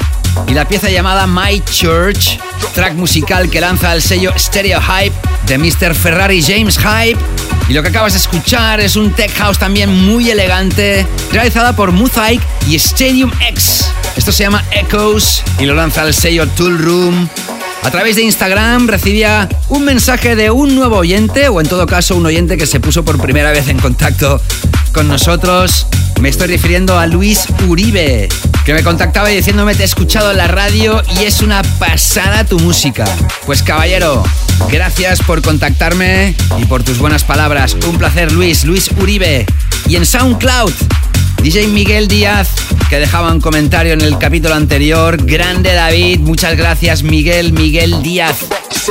[0.48, 2.40] y la pieza llamada My Church,
[2.74, 5.96] track musical que lanza el sello Stereo Hype de Mr.
[5.96, 7.20] Ferrari James Hype.
[7.68, 11.92] Y lo que acabas de escuchar es un tech house también muy elegante, realizada por
[11.92, 13.90] Mosaic y Stadium X.
[14.16, 17.28] Esto se llama Echoes y lo lanza el sello Tool Room.
[17.82, 22.16] A través de Instagram recibía un mensaje de un nuevo oyente, o en todo caso
[22.16, 24.40] un oyente que se puso por primera vez en contacto
[24.94, 25.88] con nosotros.
[26.22, 28.30] Me estoy refiriendo a Luis Uribe,
[28.70, 32.60] que me contactaba diciéndome te he escuchado en la radio y es una pasada tu
[32.60, 33.04] música.
[33.48, 34.24] Pues caballero,
[34.72, 37.76] gracias por contactarme y por tus buenas palabras.
[37.88, 39.48] Un placer Luis, Luis Uribe.
[39.88, 40.72] Y en SoundCloud,
[41.42, 42.50] DJ Miguel Díaz,
[42.92, 45.18] que dejaba un comentario en el capítulo anterior.
[45.18, 48.36] Grande David, muchas gracias Miguel, Miguel Díaz.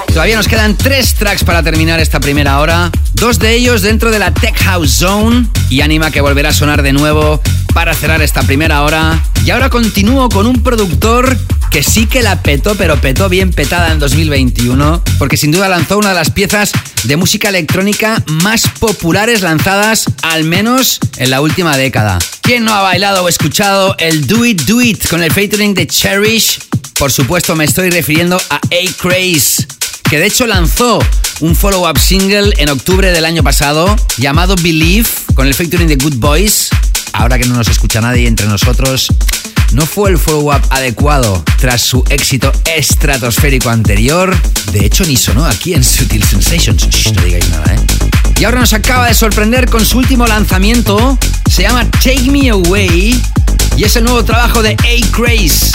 [0.08, 2.90] Todavía nos quedan tres tracks para terminar esta primera hora.
[3.12, 5.46] Dos de ellos dentro de la Tech House Zone.
[5.70, 7.40] Y anima que volverá a sonar de nuevo
[7.74, 9.22] para cerrar esta primera hora.
[9.44, 11.36] Y ahora continúo con un productor
[11.70, 15.02] que sí que la petó, pero petó bien petada en 2021.
[15.18, 16.72] Porque sin duda lanzó una de las piezas
[17.04, 22.18] de música electrónica más populares lanzadas al menos en la última década.
[22.42, 25.86] ¿Quién no ha bailado o escuchado el Do It Do It con el featuring de
[25.86, 26.58] Cherish?
[26.98, 29.66] Por supuesto me estoy refiriendo a A-Craze,
[30.10, 30.98] que de hecho lanzó
[31.40, 36.16] un follow-up single en octubre del año pasado llamado Believe con el featuring de Good
[36.16, 36.70] Boys.
[37.12, 39.08] Ahora que no nos escucha nadie entre nosotros,
[39.72, 44.34] no fue el follow-up adecuado tras su éxito estratosférico anterior.
[44.72, 47.12] De hecho, ni sonó aquí en Sutil Sensations.
[47.12, 47.78] No digáis nada, ¿eh?
[48.38, 51.18] Y ahora nos acaba de sorprender con su último lanzamiento.
[51.50, 53.20] Se llama Take Me Away
[53.76, 55.72] y es el nuevo trabajo de A-Craze.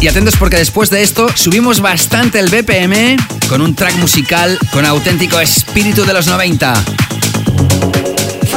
[0.00, 3.16] Y atentos porque después de esto subimos bastante el BPM
[3.48, 6.74] con un track musical con auténtico espíritu de los 90.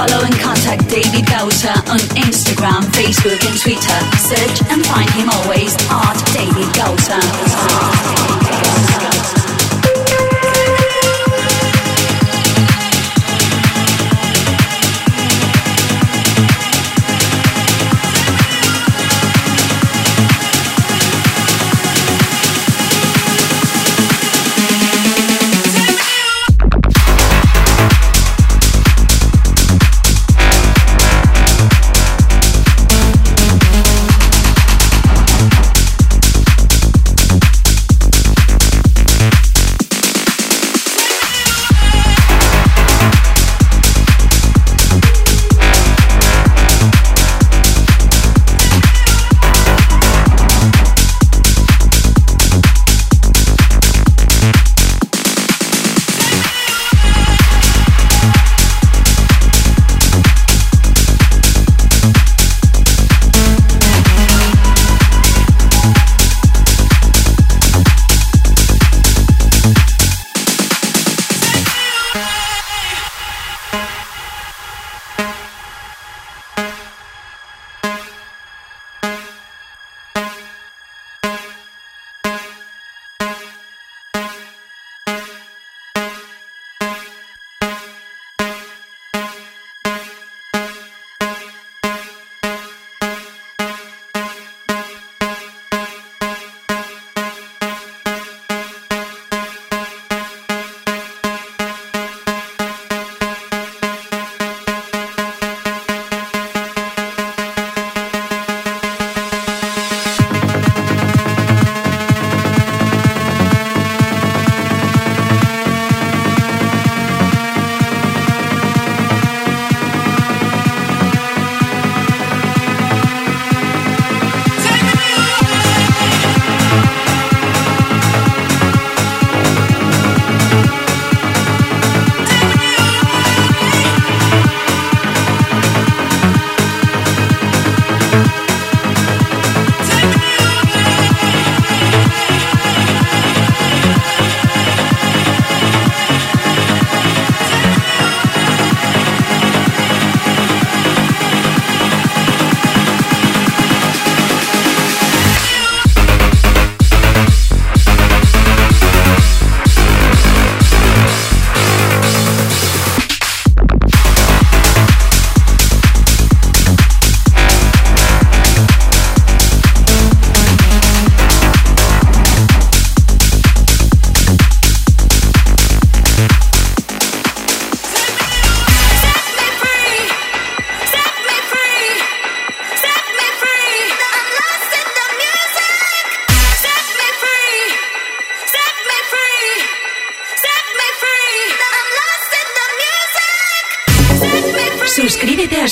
[0.06, 3.98] Follow and contact David Gausa on Instagram, Facebook, and Twitter.
[4.20, 7.45] Search and find him always at David Gausa.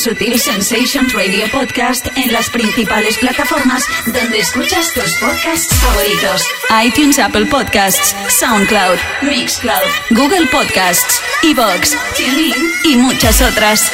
[0.04, 6.46] Sutil Sensations Radio Podcast en las principales plataformas donde escuchas tus podcasts favoritos:
[6.86, 9.80] iTunes, Apple Podcasts, SoundCloud, Mixcloud,
[10.10, 13.90] Google Podcasts, Evox, TuneIn y muchas otras.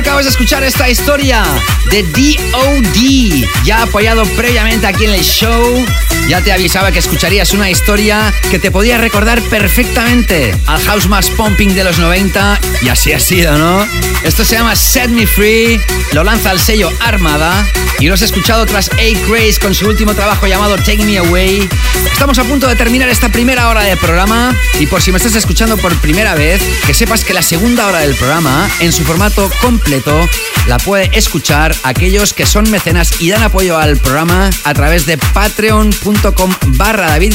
[0.00, 1.44] Acabas de escuchar esta historia
[1.90, 5.84] de DOD, ya apoyado previamente aquí en el show.
[6.26, 11.28] Ya te avisaba que escucharías una historia que te podía recordar perfectamente al house más
[11.28, 13.86] pumping de los 90 y así ha sido, ¿no?
[14.24, 15.78] Esto se llama Set Me Free,
[16.12, 17.66] lo lanza el sello Armada
[18.00, 19.28] y lo has escuchado tras A.
[19.28, 21.68] Grace con su último trabajo llamado Take Me Away.
[22.10, 25.34] Estamos a punto de terminar esta primera hora del programa y por si me estás
[25.34, 29.50] escuchando por primera vez, que sepas que la segunda hora del programa, en su formato
[29.60, 30.18] completo,
[30.66, 35.18] la puede escuchar aquellos que son mecenas y dan apoyo al programa a través de
[35.18, 37.34] patreon.com barra David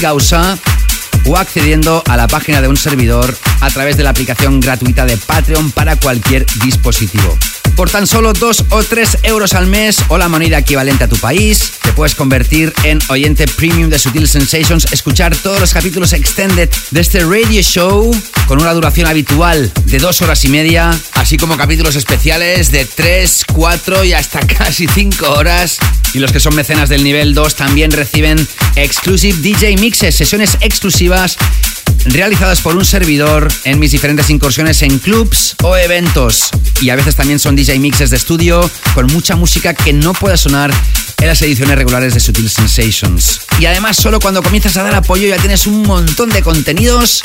[1.26, 5.18] o accediendo a la página de un servidor a través de la aplicación gratuita de
[5.18, 7.38] Patreon para cualquier dispositivo.
[7.76, 11.17] Por tan solo 2 o 3 euros al mes o la moneda equivalente a tu
[11.17, 16.69] país, te puedes convertir en oyente premium de Sutil Sensations, escuchar todos los capítulos extended
[16.91, 18.15] de este radio show
[18.47, 23.43] con una duración habitual de 2 horas y media, así como capítulos especiales de 3,
[23.53, 25.78] 4 y hasta casi 5 horas.
[26.13, 28.47] Y los que son mecenas del nivel 2 también reciben
[28.78, 31.38] exclusive DJ mixes, sesiones exclusivas
[32.06, 36.49] realizadas por un servidor en mis diferentes incursiones en clubs o eventos.
[36.82, 40.38] Y a veces también son DJ mixes de estudio con mucha música que no puede
[40.38, 40.72] sonar
[41.20, 43.41] en las ediciones regulares de Sutil Sensations.
[43.60, 47.22] Y además solo cuando comienzas a dar apoyo ya tienes un montón de contenidos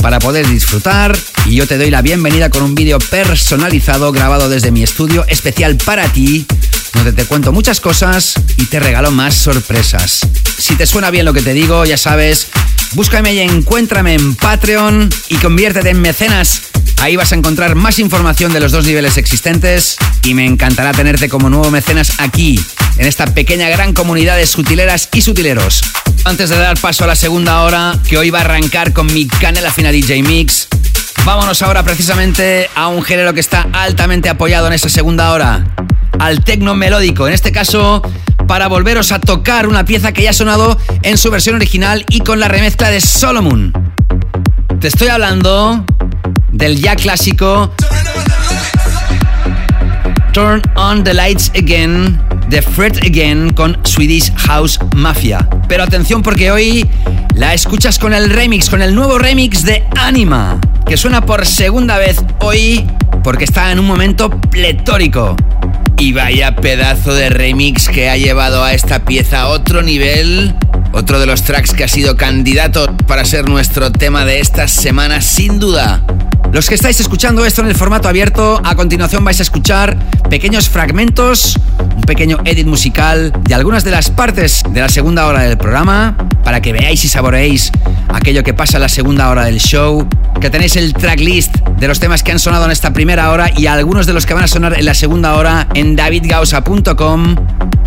[0.00, 1.16] para poder disfrutar
[1.46, 5.76] y yo te doy la bienvenida con un vídeo personalizado grabado desde mi estudio especial
[5.76, 6.46] para ti
[6.94, 10.20] donde te cuento muchas cosas y te regalo más sorpresas.
[10.58, 12.48] Si te suena bien lo que te digo, ya sabes,
[12.92, 16.62] búscame y encuéntrame en Patreon y conviértete en mecenas.
[17.00, 21.28] Ahí vas a encontrar más información de los dos niveles existentes y me encantará tenerte
[21.28, 22.60] como nuevo mecenas aquí,
[22.96, 25.82] en esta pequeña gran comunidad de sutileras y sutileros.
[26.24, 29.26] Antes de dar paso a la segunda hora, que hoy va a arrancar con mi
[29.26, 30.68] canela fina DJ Mix,
[31.24, 35.64] vámonos ahora precisamente a un género que está altamente apoyado en esta segunda hora
[36.18, 37.26] al tecno melódico.
[37.26, 38.02] En este caso,
[38.46, 42.20] para volveros a tocar una pieza que ya ha sonado en su versión original y
[42.20, 43.72] con la remezcla de Solomon.
[44.80, 45.84] Te estoy hablando
[46.50, 47.72] del ya clásico
[50.32, 52.18] Turn on the Lights Again
[52.48, 55.46] de Fred Again con Swedish House Mafia.
[55.68, 56.88] Pero atención porque hoy
[57.34, 61.98] la escuchas con el remix, con el nuevo remix de Anima, que suena por segunda
[61.98, 62.86] vez hoy
[63.22, 65.36] porque está en un momento pletórico.
[65.98, 70.54] Y vaya pedazo de remix que ha llevado a esta pieza a otro nivel.
[70.92, 75.20] Otro de los tracks que ha sido candidato para ser nuestro tema de esta semana,
[75.20, 76.02] sin duda.
[76.52, 79.96] Los que estáis escuchando esto en el formato abierto, a continuación vais a escuchar
[80.28, 81.58] pequeños fragmentos,
[81.96, 86.14] un pequeño edit musical de algunas de las partes de la segunda hora del programa,
[86.44, 87.72] para que veáis y saboreéis
[88.08, 90.06] aquello que pasa en la segunda hora del show,
[90.42, 93.66] que tenéis el tracklist de los temas que han sonado en esta primera hora y
[93.66, 97.34] algunos de los que van a sonar en la segunda hora en davidgausa.com.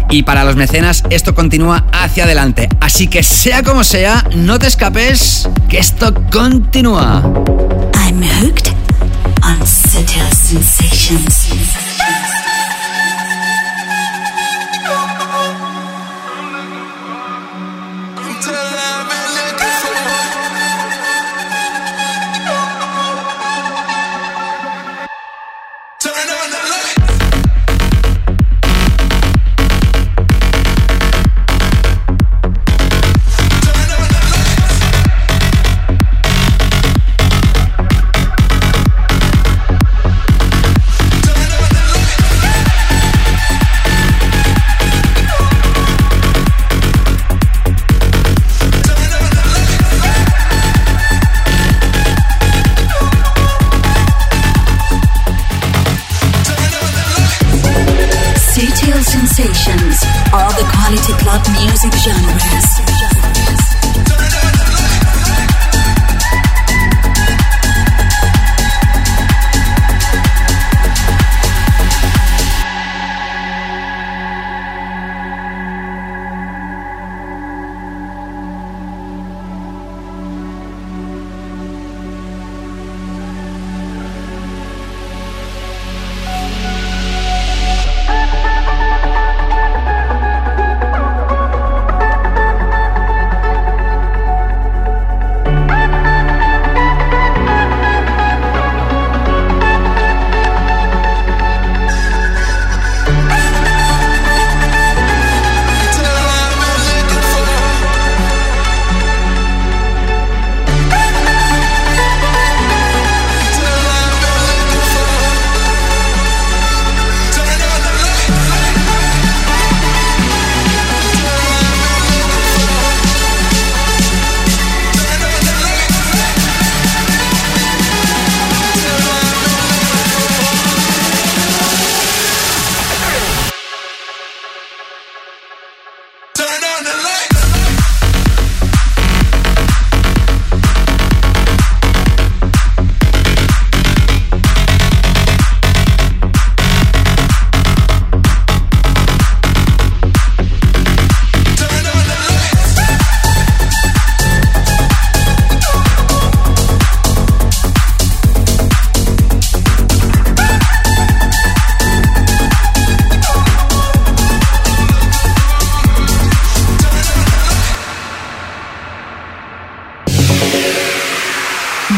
[0.10, 2.68] Y para los mecenas esto continúa hacia adelante.
[2.80, 7.22] Así que sea como sea, no te escapes, que esto continúa.
[8.08, 8.70] I'm hooked
[9.44, 11.85] on subtle sensations.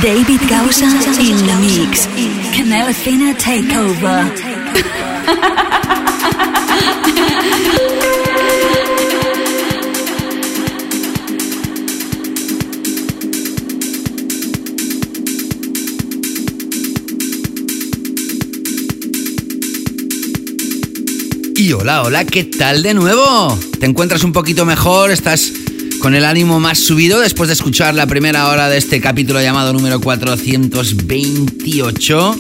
[0.08, 0.86] David Gausa
[1.20, 2.08] in the mix.
[2.56, 4.32] Canela Fina takeover.
[21.54, 23.60] Y hola, hola, ¿qué tal de nuevo?
[23.82, 25.12] ¿Te encuentras un poquito mejor?
[25.12, 25.52] ¿Estás
[26.00, 29.74] con el ánimo más subido después de escuchar la primera hora de este capítulo llamado
[29.74, 32.40] número 428?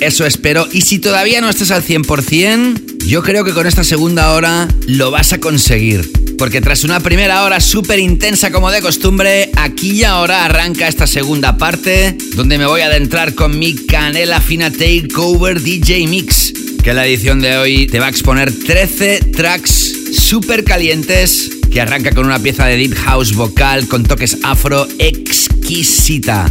[0.00, 0.66] Eso espero.
[0.72, 5.10] Y si todavía no estás al 100%, yo creo que con esta segunda hora lo
[5.10, 6.10] vas a conseguir.
[6.38, 11.06] Porque tras una primera hora súper intensa como de costumbre, aquí y ahora arranca esta
[11.06, 16.90] segunda parte, donde me voy a adentrar con mi canela fina takeover DJ Mix, que
[16.90, 22.12] en la edición de hoy te va a exponer 13 tracks súper calientes, que arranca
[22.12, 26.50] con una pieza de deep house vocal con toques afro exquisita.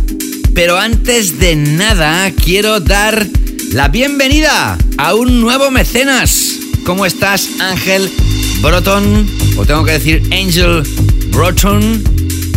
[0.54, 3.28] Pero antes de nada, quiero dar
[3.72, 6.58] la bienvenida a un nuevo mecenas.
[6.86, 8.10] ¿Cómo estás, Ángel
[8.62, 9.28] Broton?
[9.58, 10.84] O tengo que decir Angel
[11.32, 12.04] Broton.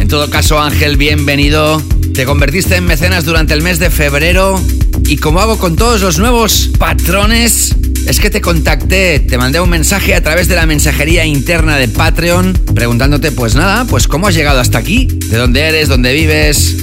[0.00, 1.82] En todo caso, Ángel, bienvenido.
[2.14, 4.60] Te convertiste en mecenas durante el mes de febrero
[5.06, 7.74] y como hago con todos los nuevos patrones,
[8.06, 11.88] es que te contacté, te mandé un mensaje a través de la mensajería interna de
[11.88, 16.76] Patreon preguntándote pues nada, pues cómo has llegado hasta aquí, de dónde eres, dónde vives,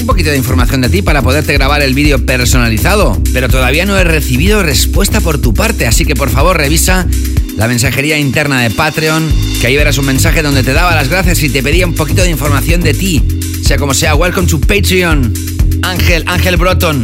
[0.00, 3.96] un poquito de información de ti para poderte grabar el vídeo personalizado, pero todavía no
[3.96, 7.06] he recibido respuesta por tu parte, así que por favor revisa
[7.56, 11.42] la mensajería interna de Patreon, que ahí verás un mensaje donde te daba las gracias
[11.42, 13.22] y te pedía un poquito de información de ti.
[13.64, 15.32] Sea como sea, welcome to Patreon.
[15.82, 17.02] Ángel, Ángel Broton.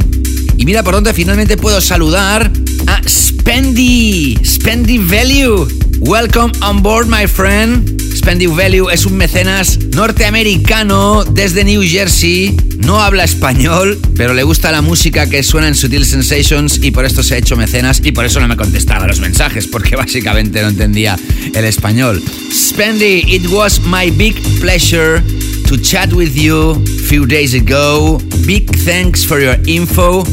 [0.57, 2.51] Y mira por dónde finalmente puedo saludar
[2.87, 5.67] a Spendy, Spendy Value.
[6.01, 8.01] Welcome on board, my friend.
[8.01, 12.57] Spendy Value es un mecenas norteamericano desde New Jersey.
[12.79, 17.05] No habla español, pero le gusta la música que suena en Sutil Sensations y por
[17.05, 20.63] esto se ha hecho mecenas y por eso no me contestaba los mensajes, porque básicamente
[20.63, 21.19] no entendía
[21.55, 22.23] el español.
[22.53, 25.23] Spendy, it was my big pleasure
[25.71, 28.19] to chat with you a few days ago.
[28.45, 30.25] Big thanks for your info.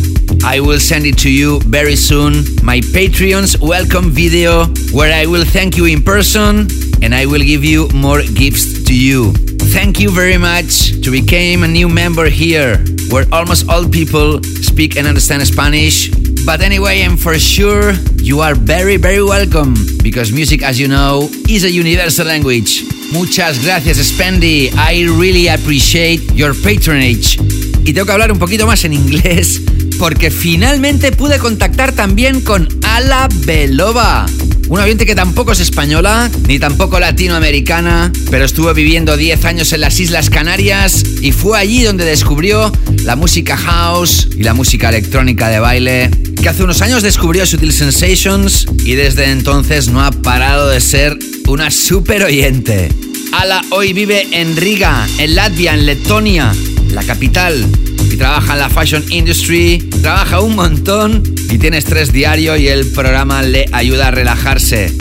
[0.44, 2.44] I will send it to you very soon.
[2.64, 6.68] My Patreon's welcome video where I will thank you in person
[7.04, 9.32] and I will give you more gifts to you.
[9.78, 14.98] Thank you very much to become a new member here where almost all people speak
[14.98, 16.10] and understand Spanish.
[16.48, 17.92] But anyway, and for sure,
[18.24, 22.86] you are very, very welcome because music, as you know, is a universal language.
[23.12, 24.72] Muchas gracias, Spendy.
[24.78, 27.38] I really appreciate your patronage.
[27.84, 29.60] Y tengo que hablar un poquito más en inglés
[30.00, 34.26] porque finalmente pude contactar también con Ala Belova.
[34.70, 39.80] Una oyente que tampoco es española, ni tampoco latinoamericana, pero estuvo viviendo 10 años en
[39.80, 42.72] las Islas Canarias y fue allí donde descubrió
[43.04, 46.12] la música house y la música electrónica de baile,
[46.42, 51.18] que hace unos años descubrió Sutil Sensations y desde entonces no ha parado de ser
[51.48, 52.90] una super oyente.
[53.32, 56.54] Ala hoy vive en Riga, en Latvia, en Letonia,
[56.92, 57.66] la capital,
[58.12, 62.86] y trabaja en la fashion industry, trabaja un montón y tiene estrés diario y el
[62.88, 64.94] programa le ayuda a relajarse.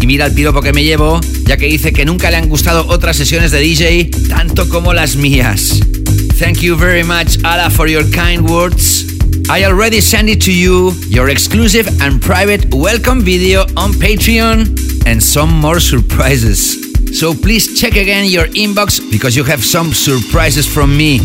[0.00, 2.86] Y mira el piropo que me llevo, ya que dice que nunca le han gustado
[2.88, 5.80] otras sesiones de DJ tanto como las mías.
[6.38, 9.04] Thank you very much, Ala, for your kind words.
[9.50, 15.22] I already sent it to you, your exclusive and private welcome video on Patreon, and
[15.22, 16.89] some more surprises.
[17.12, 21.20] So please check again your inbox because you have some surprises from me.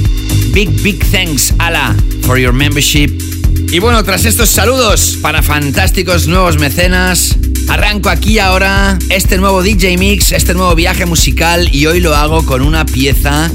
[0.53, 1.95] Big, big thanks, Ala,
[2.25, 3.11] for your membership.
[3.71, 7.35] Y bueno, tras estos saludos para fantásticos nuevos mecenas,
[7.67, 12.45] arranco aquí ahora este nuevo DJ Mix, este nuevo viaje musical y hoy lo hago
[12.45, 13.51] con una pieza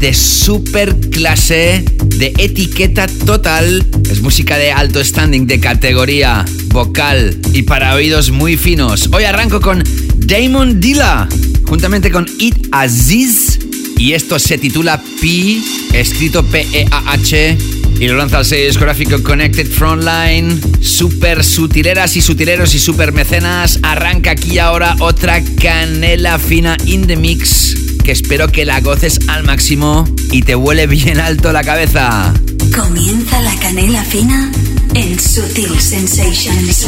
[0.00, 1.84] de super clase,
[2.16, 3.86] de etiqueta total.
[4.10, 9.10] Es música de alto standing, de categoría vocal y para oídos muy finos.
[9.12, 9.84] Hoy arranco con
[10.16, 11.28] Damon Dilla,
[11.66, 13.58] juntamente con It Aziz.
[13.98, 15.60] Y esto se titula P,
[15.92, 17.58] escrito P-E-A-H.
[18.00, 20.58] Y lo lanza el sello discográfico Connected Frontline.
[20.80, 23.78] Super sutileras y sutileros y super mecenas.
[23.82, 27.89] Arranca aquí ahora otra canela fina in the mix.
[28.04, 32.32] Que espero que la goces al máximo y te huele bien alto la cabeza.
[32.74, 34.50] Comienza la canela fina
[34.94, 36.86] en Sutil Sensations.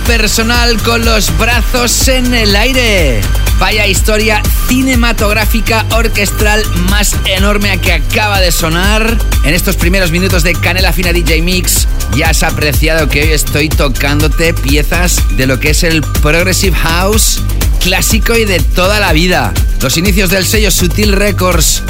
[0.00, 3.20] Personal con los brazos en el aire.
[3.58, 9.18] Vaya historia cinematográfica orquestral más enorme que acaba de sonar.
[9.44, 11.86] En estos primeros minutos de Canela Fina DJ Mix
[12.16, 17.40] ya has apreciado que hoy estoy tocándote piezas de lo que es el Progressive House
[17.82, 19.52] clásico y de toda la vida.
[19.80, 21.82] Los inicios del sello Sutil Records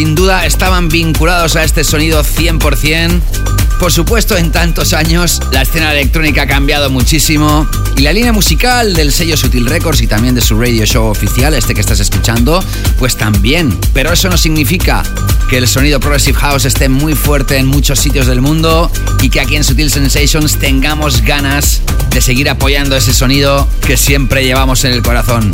[0.00, 3.20] sin duda estaban vinculados a este sonido 100%.
[3.78, 7.68] Por supuesto, en tantos años la escena electrónica ha cambiado muchísimo
[7.98, 11.52] y la línea musical del sello Sutil Records y también de su radio show oficial,
[11.52, 12.64] este que estás escuchando,
[12.98, 13.78] pues también.
[13.92, 15.02] Pero eso no significa
[15.50, 18.90] que el sonido Progressive House esté muy fuerte en muchos sitios del mundo
[19.20, 24.44] y que aquí en Sutil Sensations tengamos ganas de seguir apoyando ese sonido que siempre
[24.44, 25.50] llevamos en el corazón.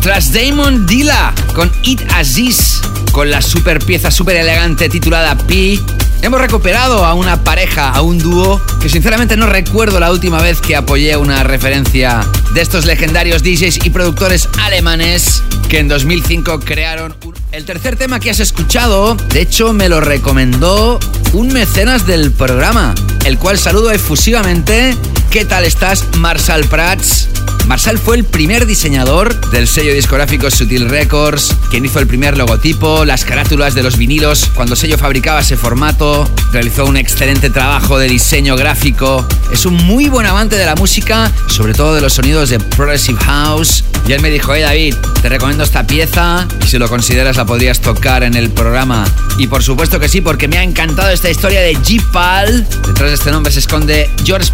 [0.00, 2.80] Tras Damon Dilla con It Aziz,
[3.12, 5.78] con la super pieza super elegante titulada P,
[6.22, 10.60] hemos recuperado a una pareja, a un dúo que sinceramente no recuerdo la última vez
[10.60, 17.14] que apoyé una referencia de estos legendarios DJs y productores alemanes que en 2005 crearon
[17.24, 17.34] un...
[17.52, 20.98] El tercer tema que has escuchado, de hecho me lo recomendó
[21.32, 22.94] un mecenas del programa,
[23.24, 24.96] el cual saludo efusivamente.
[25.34, 27.28] ¿Qué tal estás, Marshall Prats?
[27.66, 33.04] Marshall fue el primer diseñador del sello discográfico Sutil Records, quien hizo el primer logotipo,
[33.04, 37.98] las carátulas de los vinilos cuando el sello fabricaba ese formato, realizó un excelente trabajo
[37.98, 42.12] de diseño gráfico, es un muy buen amante de la música, sobre todo de los
[42.12, 46.66] sonidos de Progressive House, y él me dijo, hey David, te recomiendo esta pieza y
[46.66, 49.06] si lo consideras la podrías tocar en el programa.
[49.38, 52.68] Y por supuesto que sí, porque me ha encantado esta historia de G-Pal.
[52.86, 54.52] Detrás de este nombre se esconde George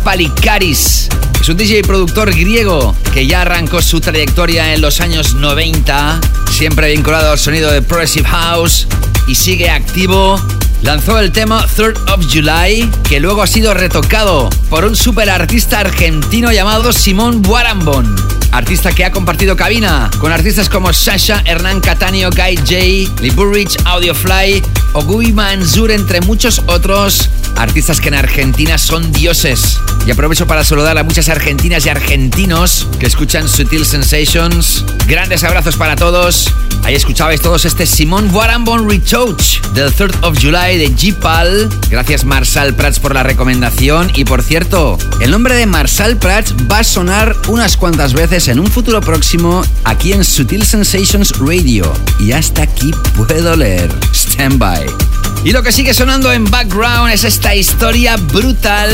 [0.71, 6.93] Es un DJ productor griego que ya arrancó su trayectoria en los años 90, siempre
[6.93, 8.87] vinculado al sonido de Progressive House
[9.27, 10.41] y sigue activo
[10.83, 15.81] lanzó el tema Third of July, que luego ha sido retocado por un super artista
[15.81, 18.15] argentino llamado Simón Buarambón.
[18.53, 24.63] Artista que ha compartido cabina con artistas como Sasha, Hernán Catanio, Guy J, Burridge, Audiofly
[24.93, 27.29] o Gui Manzur, entre muchos otros
[27.61, 29.79] artistas que en Argentina son dioses.
[30.07, 34.85] Y aprovecho para saludar a muchas argentinas y argentinos que escuchan Sutil Sensations.
[35.07, 36.53] Grandes abrazos para todos.
[36.85, 41.69] Ahí escuchabais todos este Simón Buarambon Retouch del 3rd of July de G-Pal.
[41.91, 44.11] Gracias Marshall Prats por la recomendación.
[44.15, 48.59] Y por cierto, el nombre de Marshall Prats va a sonar unas cuantas veces en
[48.59, 51.93] un futuro próximo aquí en Sutil Sensations Radio.
[52.19, 53.91] Y hasta aquí puedo leer.
[54.15, 54.87] Stand by.
[55.43, 58.91] Y lo que sigue sonando en background es esta historia brutal,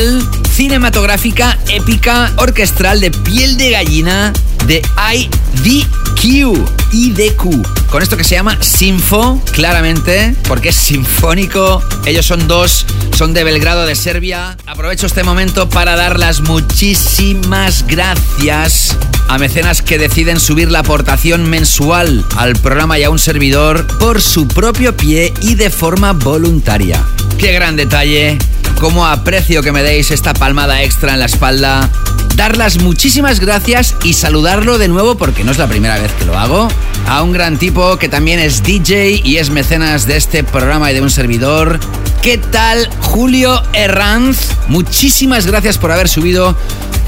[0.51, 4.33] cinematográfica, épica, orquestral de piel de gallina
[4.67, 4.83] de
[5.15, 6.57] IDQ.
[6.93, 7.89] IDQ.
[7.91, 11.83] Con esto que se llama Sinfo, claramente, porque es sinfónico.
[12.05, 12.85] Ellos son dos,
[13.17, 14.57] son de Belgrado, de Serbia.
[14.67, 18.97] Aprovecho este momento para dar las muchísimas gracias
[19.29, 24.21] a mecenas que deciden subir la aportación mensual al programa y a un servidor por
[24.21, 27.05] su propio pie y de forma voluntaria.
[27.39, 28.39] Qué gran detalle,
[28.81, 31.91] cómo aprecio que me deis esta palmada extra en la espalda.
[32.37, 36.25] Dar las muchísimas gracias y saludarlo de nuevo porque no es la primera vez que
[36.25, 36.69] lo hago.
[37.09, 40.95] A un gran tipo que también es DJ y es mecenas de este programa y
[40.95, 41.81] de un servidor.
[42.23, 44.53] ¿Qué tal, Julio Herranz?
[44.69, 46.57] Muchísimas gracias por haber subido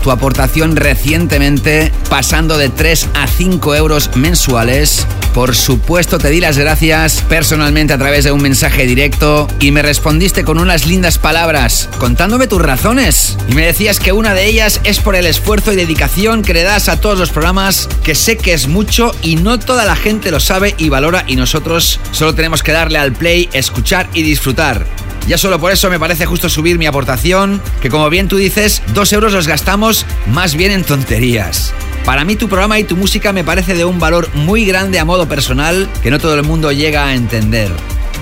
[0.02, 5.06] tu aportación recientemente, pasando de 3 a 5 euros mensuales.
[5.34, 9.82] Por supuesto, te di las gracias personalmente a través de un mensaje directo y me
[9.82, 13.36] respondiste con unas lindas palabras, contándome tus razones.
[13.48, 16.62] Y me decías que una de ellas es por el esfuerzo y dedicación que le
[16.62, 20.30] das a todos los programas, que sé que es mucho y no toda la gente
[20.30, 24.86] lo sabe y valora y nosotros solo tenemos que darle al play, escuchar y disfrutar.
[25.28, 28.82] Ya solo por eso me parece justo subir mi aportación, que como bien tú dices,
[28.94, 31.74] dos euros los gastamos más bien en tonterías.
[32.06, 35.04] Para mí tu programa y tu música me parece de un valor muy grande a
[35.04, 37.70] modo personal que no todo el mundo llega a entender.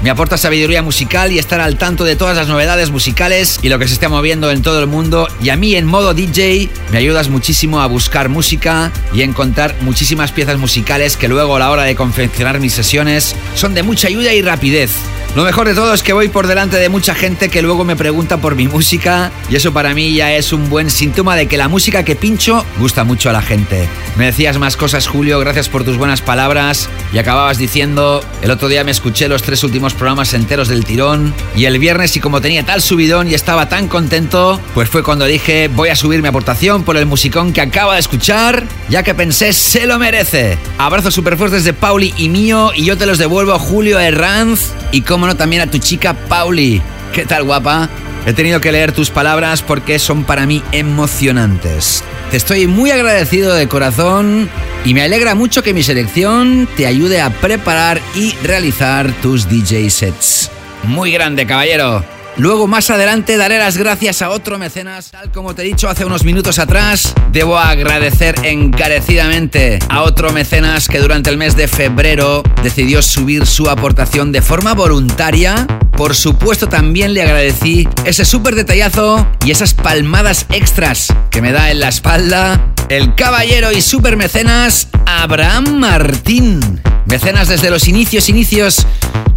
[0.02, 3.78] Me aporta sabiduría musical y estar al tanto de todas las novedades musicales y lo
[3.78, 5.28] que se está moviendo en todo el mundo.
[5.42, 10.32] Y a mí en modo DJ me ayudas muchísimo a buscar música y encontrar muchísimas
[10.32, 14.32] piezas musicales que luego a la hora de confeccionar mis sesiones son de mucha ayuda
[14.32, 14.92] y rapidez.
[15.36, 17.94] Lo mejor de todo es que voy por delante de mucha gente que luego me
[17.94, 21.58] pregunta por mi música y eso para mí ya es un buen síntoma de que
[21.58, 23.86] la música que pincho gusta mucho a la gente.
[24.16, 28.68] Me decías más cosas Julio, gracias por tus buenas palabras y acababas diciendo, el otro
[28.68, 32.40] día me escuché los tres últimos programas enteros del tirón y el viernes y como
[32.40, 36.28] tenía tal subidón y estaba tan contento, pues fue cuando dije voy a subir mi
[36.28, 40.58] aportación por el musicón que acaba de escuchar, ya que pensé se lo merece.
[40.78, 45.02] Abrazos super fuertes de Pauli y mío y yo te los devuelvo Julio Herranz y
[45.02, 46.82] como no también a tu chica Pauli.
[47.12, 47.88] ¿Qué tal guapa?
[48.26, 52.02] He tenido que leer tus palabras porque son para mí emocionantes.
[52.32, 54.50] Te estoy muy agradecido de corazón
[54.84, 59.90] y me alegra mucho que mi selección te ayude a preparar y realizar tus DJ
[59.90, 60.50] sets.
[60.82, 62.15] Muy grande, caballero.
[62.38, 65.10] Luego más adelante daré las gracias a otro mecenas.
[65.10, 70.86] Tal como te he dicho hace unos minutos atrás, debo agradecer encarecidamente a otro mecenas
[70.88, 75.66] que durante el mes de febrero decidió subir su aportación de forma voluntaria.
[75.96, 81.70] Por supuesto también le agradecí ese súper detallazo y esas palmadas extras que me da
[81.70, 86.80] en la espalda el caballero y super mecenas Abraham Martín.
[87.06, 88.86] Mecenas desde los inicios, inicios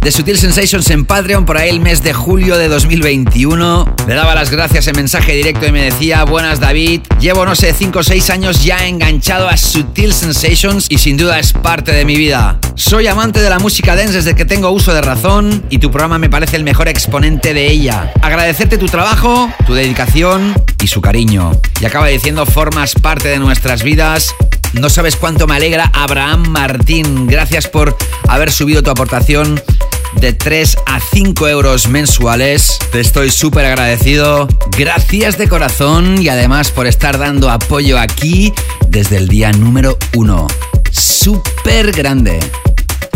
[0.00, 3.96] de Sutil Sensations en Patreon por ahí el mes de julio de 2021.
[4.08, 7.72] Le daba las gracias en mensaje directo y me decía, buenas David, llevo no sé
[7.72, 12.04] 5 o 6 años ya enganchado a Sutil Sensations y sin duda es parte de
[12.04, 12.58] mi vida.
[12.76, 16.18] Soy amante de la música dance desde que tengo uso de razón y tu programa
[16.18, 18.12] me parece el mejor exponente de ella.
[18.22, 21.52] Agradecerte tu trabajo, tu dedicación y su cariño.
[21.80, 24.34] Y acaba diciendo, formas parte de nuestras vidas
[24.74, 27.26] no sabes cuánto me alegra Abraham Martín.
[27.26, 27.96] Gracias por
[28.28, 29.60] haber subido tu aportación
[30.20, 32.78] de 3 a 5 euros mensuales.
[32.92, 34.46] Te estoy súper agradecido.
[34.78, 38.52] Gracias de corazón y además por estar dando apoyo aquí
[38.88, 40.46] desde el día número 1.
[40.92, 42.38] Súper grande.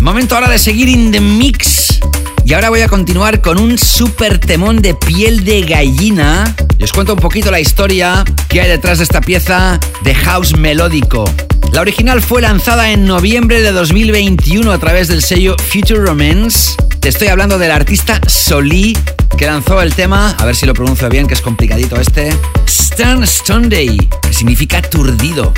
[0.00, 2.00] Momento ahora de seguir in the mix.
[2.46, 6.54] Y ahora voy a continuar con un súper temón de piel de gallina.
[6.78, 10.54] Y os cuento un poquito la historia que hay detrás de esta pieza de house
[10.56, 11.24] melódico.
[11.72, 16.74] La original fue lanzada en noviembre de 2021 a través del sello Future Romance.
[17.00, 18.96] Te estoy hablando del artista Soli,
[19.38, 22.30] que lanzó el tema, a ver si lo pronuncio bien, que es complicadito este,
[22.68, 25.52] Stern Sunday, que significa aturdido.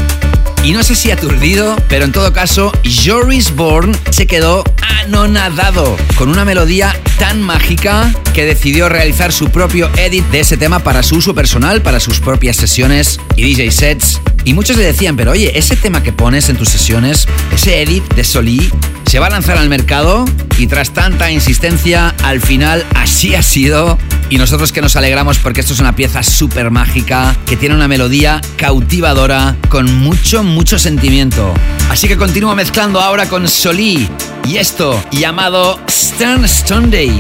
[0.67, 4.65] Y no sé si aturdido, pero en todo caso, Joris Bourne se quedó
[5.05, 10.81] anonadado con una melodía tan mágica que decidió realizar su propio edit de ese tema
[10.81, 14.21] para su uso personal, para sus propias sesiones y DJ sets.
[14.43, 18.03] Y muchos le decían, pero oye, ese tema que pones en tus sesiones, ese edit
[18.15, 18.69] de Soli,
[19.07, 20.25] se va a lanzar al mercado
[20.59, 23.99] y tras tanta insistencia, al final así ha sido.
[24.29, 27.87] Y nosotros que nos alegramos porque esto es una pieza súper mágica, que tiene una
[27.87, 31.55] melodía cautivadora, con mucho, mucho sentimiento.
[31.91, 34.09] Así que continúo mezclando ahora con Soli
[34.45, 37.13] y esto llamado Stern Sunday,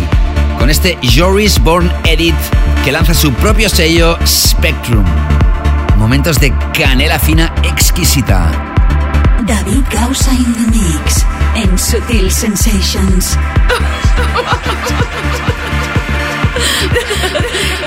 [0.59, 2.35] con este Joris Born Edit
[2.85, 5.05] que lanza su propio sello Spectrum.
[5.97, 8.51] Momentos de canela fina exquisita.
[9.47, 13.37] David Gausa in the Mix en Sutil Sensations.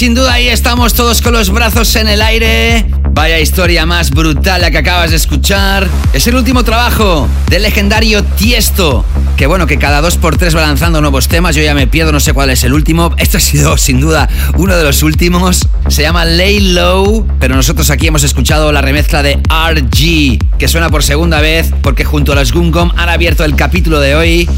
[0.00, 2.86] sin duda ahí estamos todos con los brazos en el aire.
[3.10, 5.86] Vaya historia más brutal la que acabas de escuchar.
[6.14, 9.04] Es el último trabajo del legendario Tiesto.
[9.36, 11.54] Que bueno, que cada dos por tres va lanzando nuevos temas.
[11.54, 13.14] Yo ya me pierdo, no sé cuál es el último.
[13.18, 15.68] Esto ha sido sin duda uno de los últimos.
[15.88, 20.88] Se llama Lay Low, pero nosotros aquí hemos escuchado la remezcla de RG, que suena
[20.88, 24.48] por segunda vez porque junto a los Gungom han abierto el capítulo de hoy.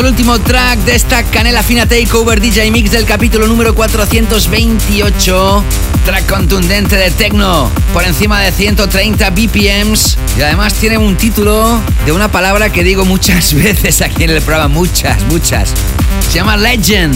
[0.00, 5.64] El último track de esta Canela Fina Takeover DJ Mix del capítulo número 428.
[6.04, 10.18] Track contundente de techno, por encima de 130 BPMs.
[10.36, 14.42] Y además tiene un título de una palabra que digo muchas veces aquí en el
[14.42, 15.72] programa, muchas, muchas.
[16.28, 17.14] Se llama Legend,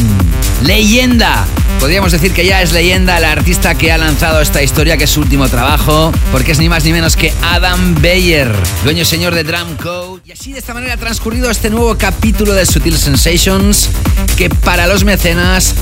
[0.62, 1.46] leyenda.
[1.80, 5.10] Podríamos decir que ya es leyenda el artista que ha lanzado esta historia, que es
[5.10, 9.34] su último trabajo, porque es ni más ni menos que Adam Beyer, dueño y señor
[9.34, 10.07] de Drum Code.
[10.28, 13.88] Y así de esta manera ha transcurrido este nuevo capítulo de Sutil Sensations,
[14.36, 15.74] que para los mecenas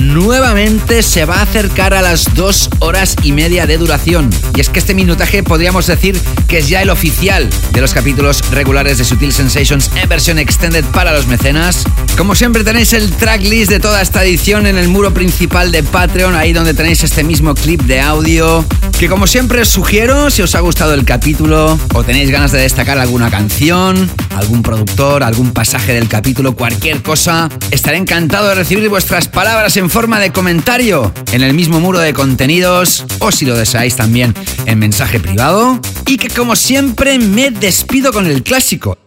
[0.00, 4.30] nuevamente se va a acercar a las dos horas y media de duración.
[4.54, 8.40] Y es que este minutaje podríamos decir que es ya el oficial de los capítulos
[8.50, 11.84] regulares de Sutil Sensations en versión extended para los mecenas.
[12.16, 16.34] Como siempre tenéis el tracklist de toda esta edición en el muro principal de Patreon,
[16.34, 18.64] ahí donde tenéis este mismo clip de audio.
[18.98, 22.60] Que como siempre os sugiero, si os ha gustado el capítulo o tenéis ganas de
[22.60, 28.88] destacar alguna canción, algún productor, algún pasaje del capítulo, cualquier cosa, estaré encantado de recibir
[28.88, 33.56] vuestras palabras en forma de comentario en el mismo muro de contenidos o si lo
[33.56, 34.34] deseáis también
[34.66, 35.80] en mensaje privado.
[36.06, 38.98] Y que como siempre me despido con el clásico.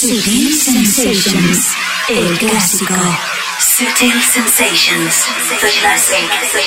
[0.00, 1.74] Sutil Sensations,
[2.08, 2.94] el clásico.
[3.58, 5.24] Sutil Sensations,
[5.60, 6.22] the classic,
[6.52, 6.58] the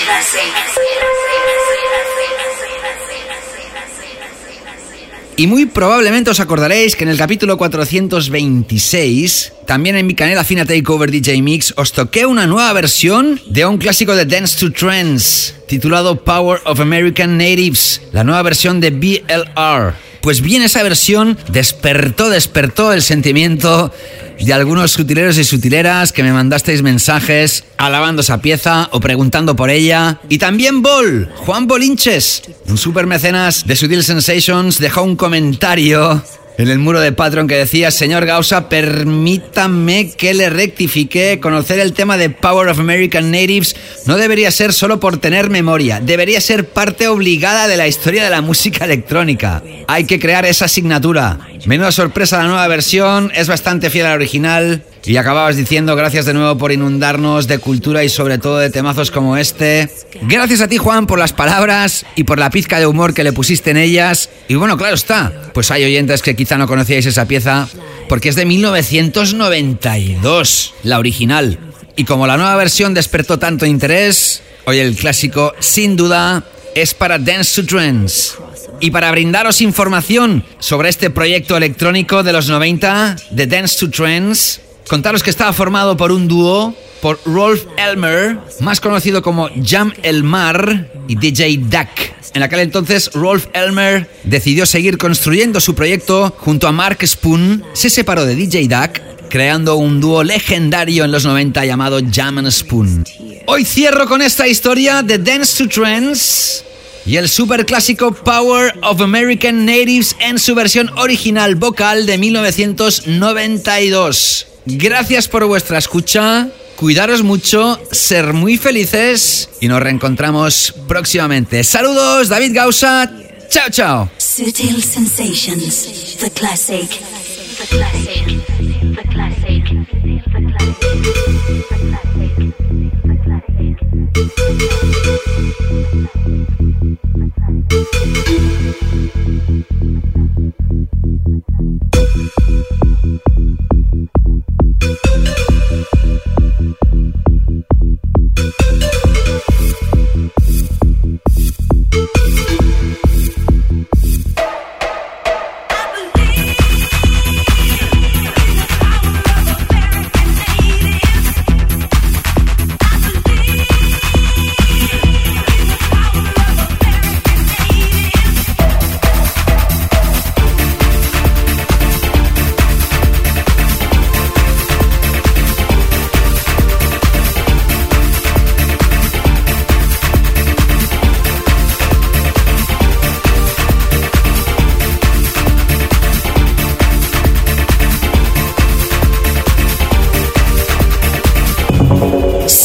[5.38, 10.66] Y muy probablemente os acordaréis que en el capítulo 426, también en mi canela Fina
[10.66, 15.56] Takeover DJ Mix, os toqué una nueva versión de un clásico de Dance to Trends,
[15.70, 20.11] titulado Power of American Natives, la nueva versión de BLR.
[20.22, 23.92] Pues bien, esa versión despertó, despertó el sentimiento
[24.40, 29.70] de algunos sutileros y sutileras que me mandasteis mensajes alabando esa pieza o preguntando por
[29.70, 30.20] ella.
[30.30, 36.24] Y también Bol, Juan Bolinches, un super mecenas de Sutil Sensations, dejó un comentario
[36.58, 41.94] en el muro de Patreon que decía, señor Gausa, permítame que le rectifique, conocer el
[41.94, 43.76] tema de Power of American Natives
[44.06, 48.30] no debería ser solo por tener memoria, debería ser parte obligada de la historia de
[48.30, 49.64] la música electrónica.
[49.88, 51.40] Hay que crear esa asignatura.
[51.66, 54.84] Menuda sorpresa la nueva versión, es bastante fiel al original.
[55.04, 59.10] Y acababas diciendo gracias de nuevo por inundarnos de cultura y sobre todo de temazos
[59.10, 59.90] como este.
[60.22, 63.34] Gracias a ti Juan por las palabras y por la pizca de humor que le
[63.34, 64.30] pusiste en ellas.
[64.48, 67.68] Y bueno, claro está, pues hay oyentes que quizá no conocíais esa pieza
[68.08, 71.58] porque es de 1992, la original.
[71.96, 76.44] Y como la nueva versión despertó tanto interés, hoy el clásico sin duda
[76.76, 78.38] es para Dance to Trends.
[78.80, 84.62] Y para brindaros información sobre este proyecto electrónico de los 90 de Dance to Trends,
[84.92, 90.26] contaros que estaba formado por un dúo, por Rolf Elmer, más conocido como Jam El
[90.26, 91.88] Mar y DJ Duck.
[92.34, 97.90] En aquel entonces, Rolf Elmer decidió seguir construyendo su proyecto junto a Mark Spoon, se
[97.90, 99.00] separó de DJ Duck,
[99.30, 103.06] creando un dúo legendario en los 90 llamado Jam and Spoon.
[103.46, 106.66] Hoy cierro con esta historia de Dance to Trends
[107.06, 114.48] y el super clásico Power of American Natives en su versión original vocal de 1992.
[114.66, 121.64] Gracias por vuestra escucha, cuidaros mucho, ser muy felices y nos reencontramos próximamente.
[121.64, 123.12] Saludos, David Gausa.
[123.50, 124.10] Chao, chao.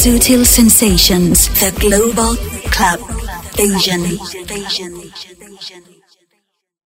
[0.07, 2.37] Sutil Sensations, the global
[2.71, 3.01] club.
[3.59, 4.05] Asian.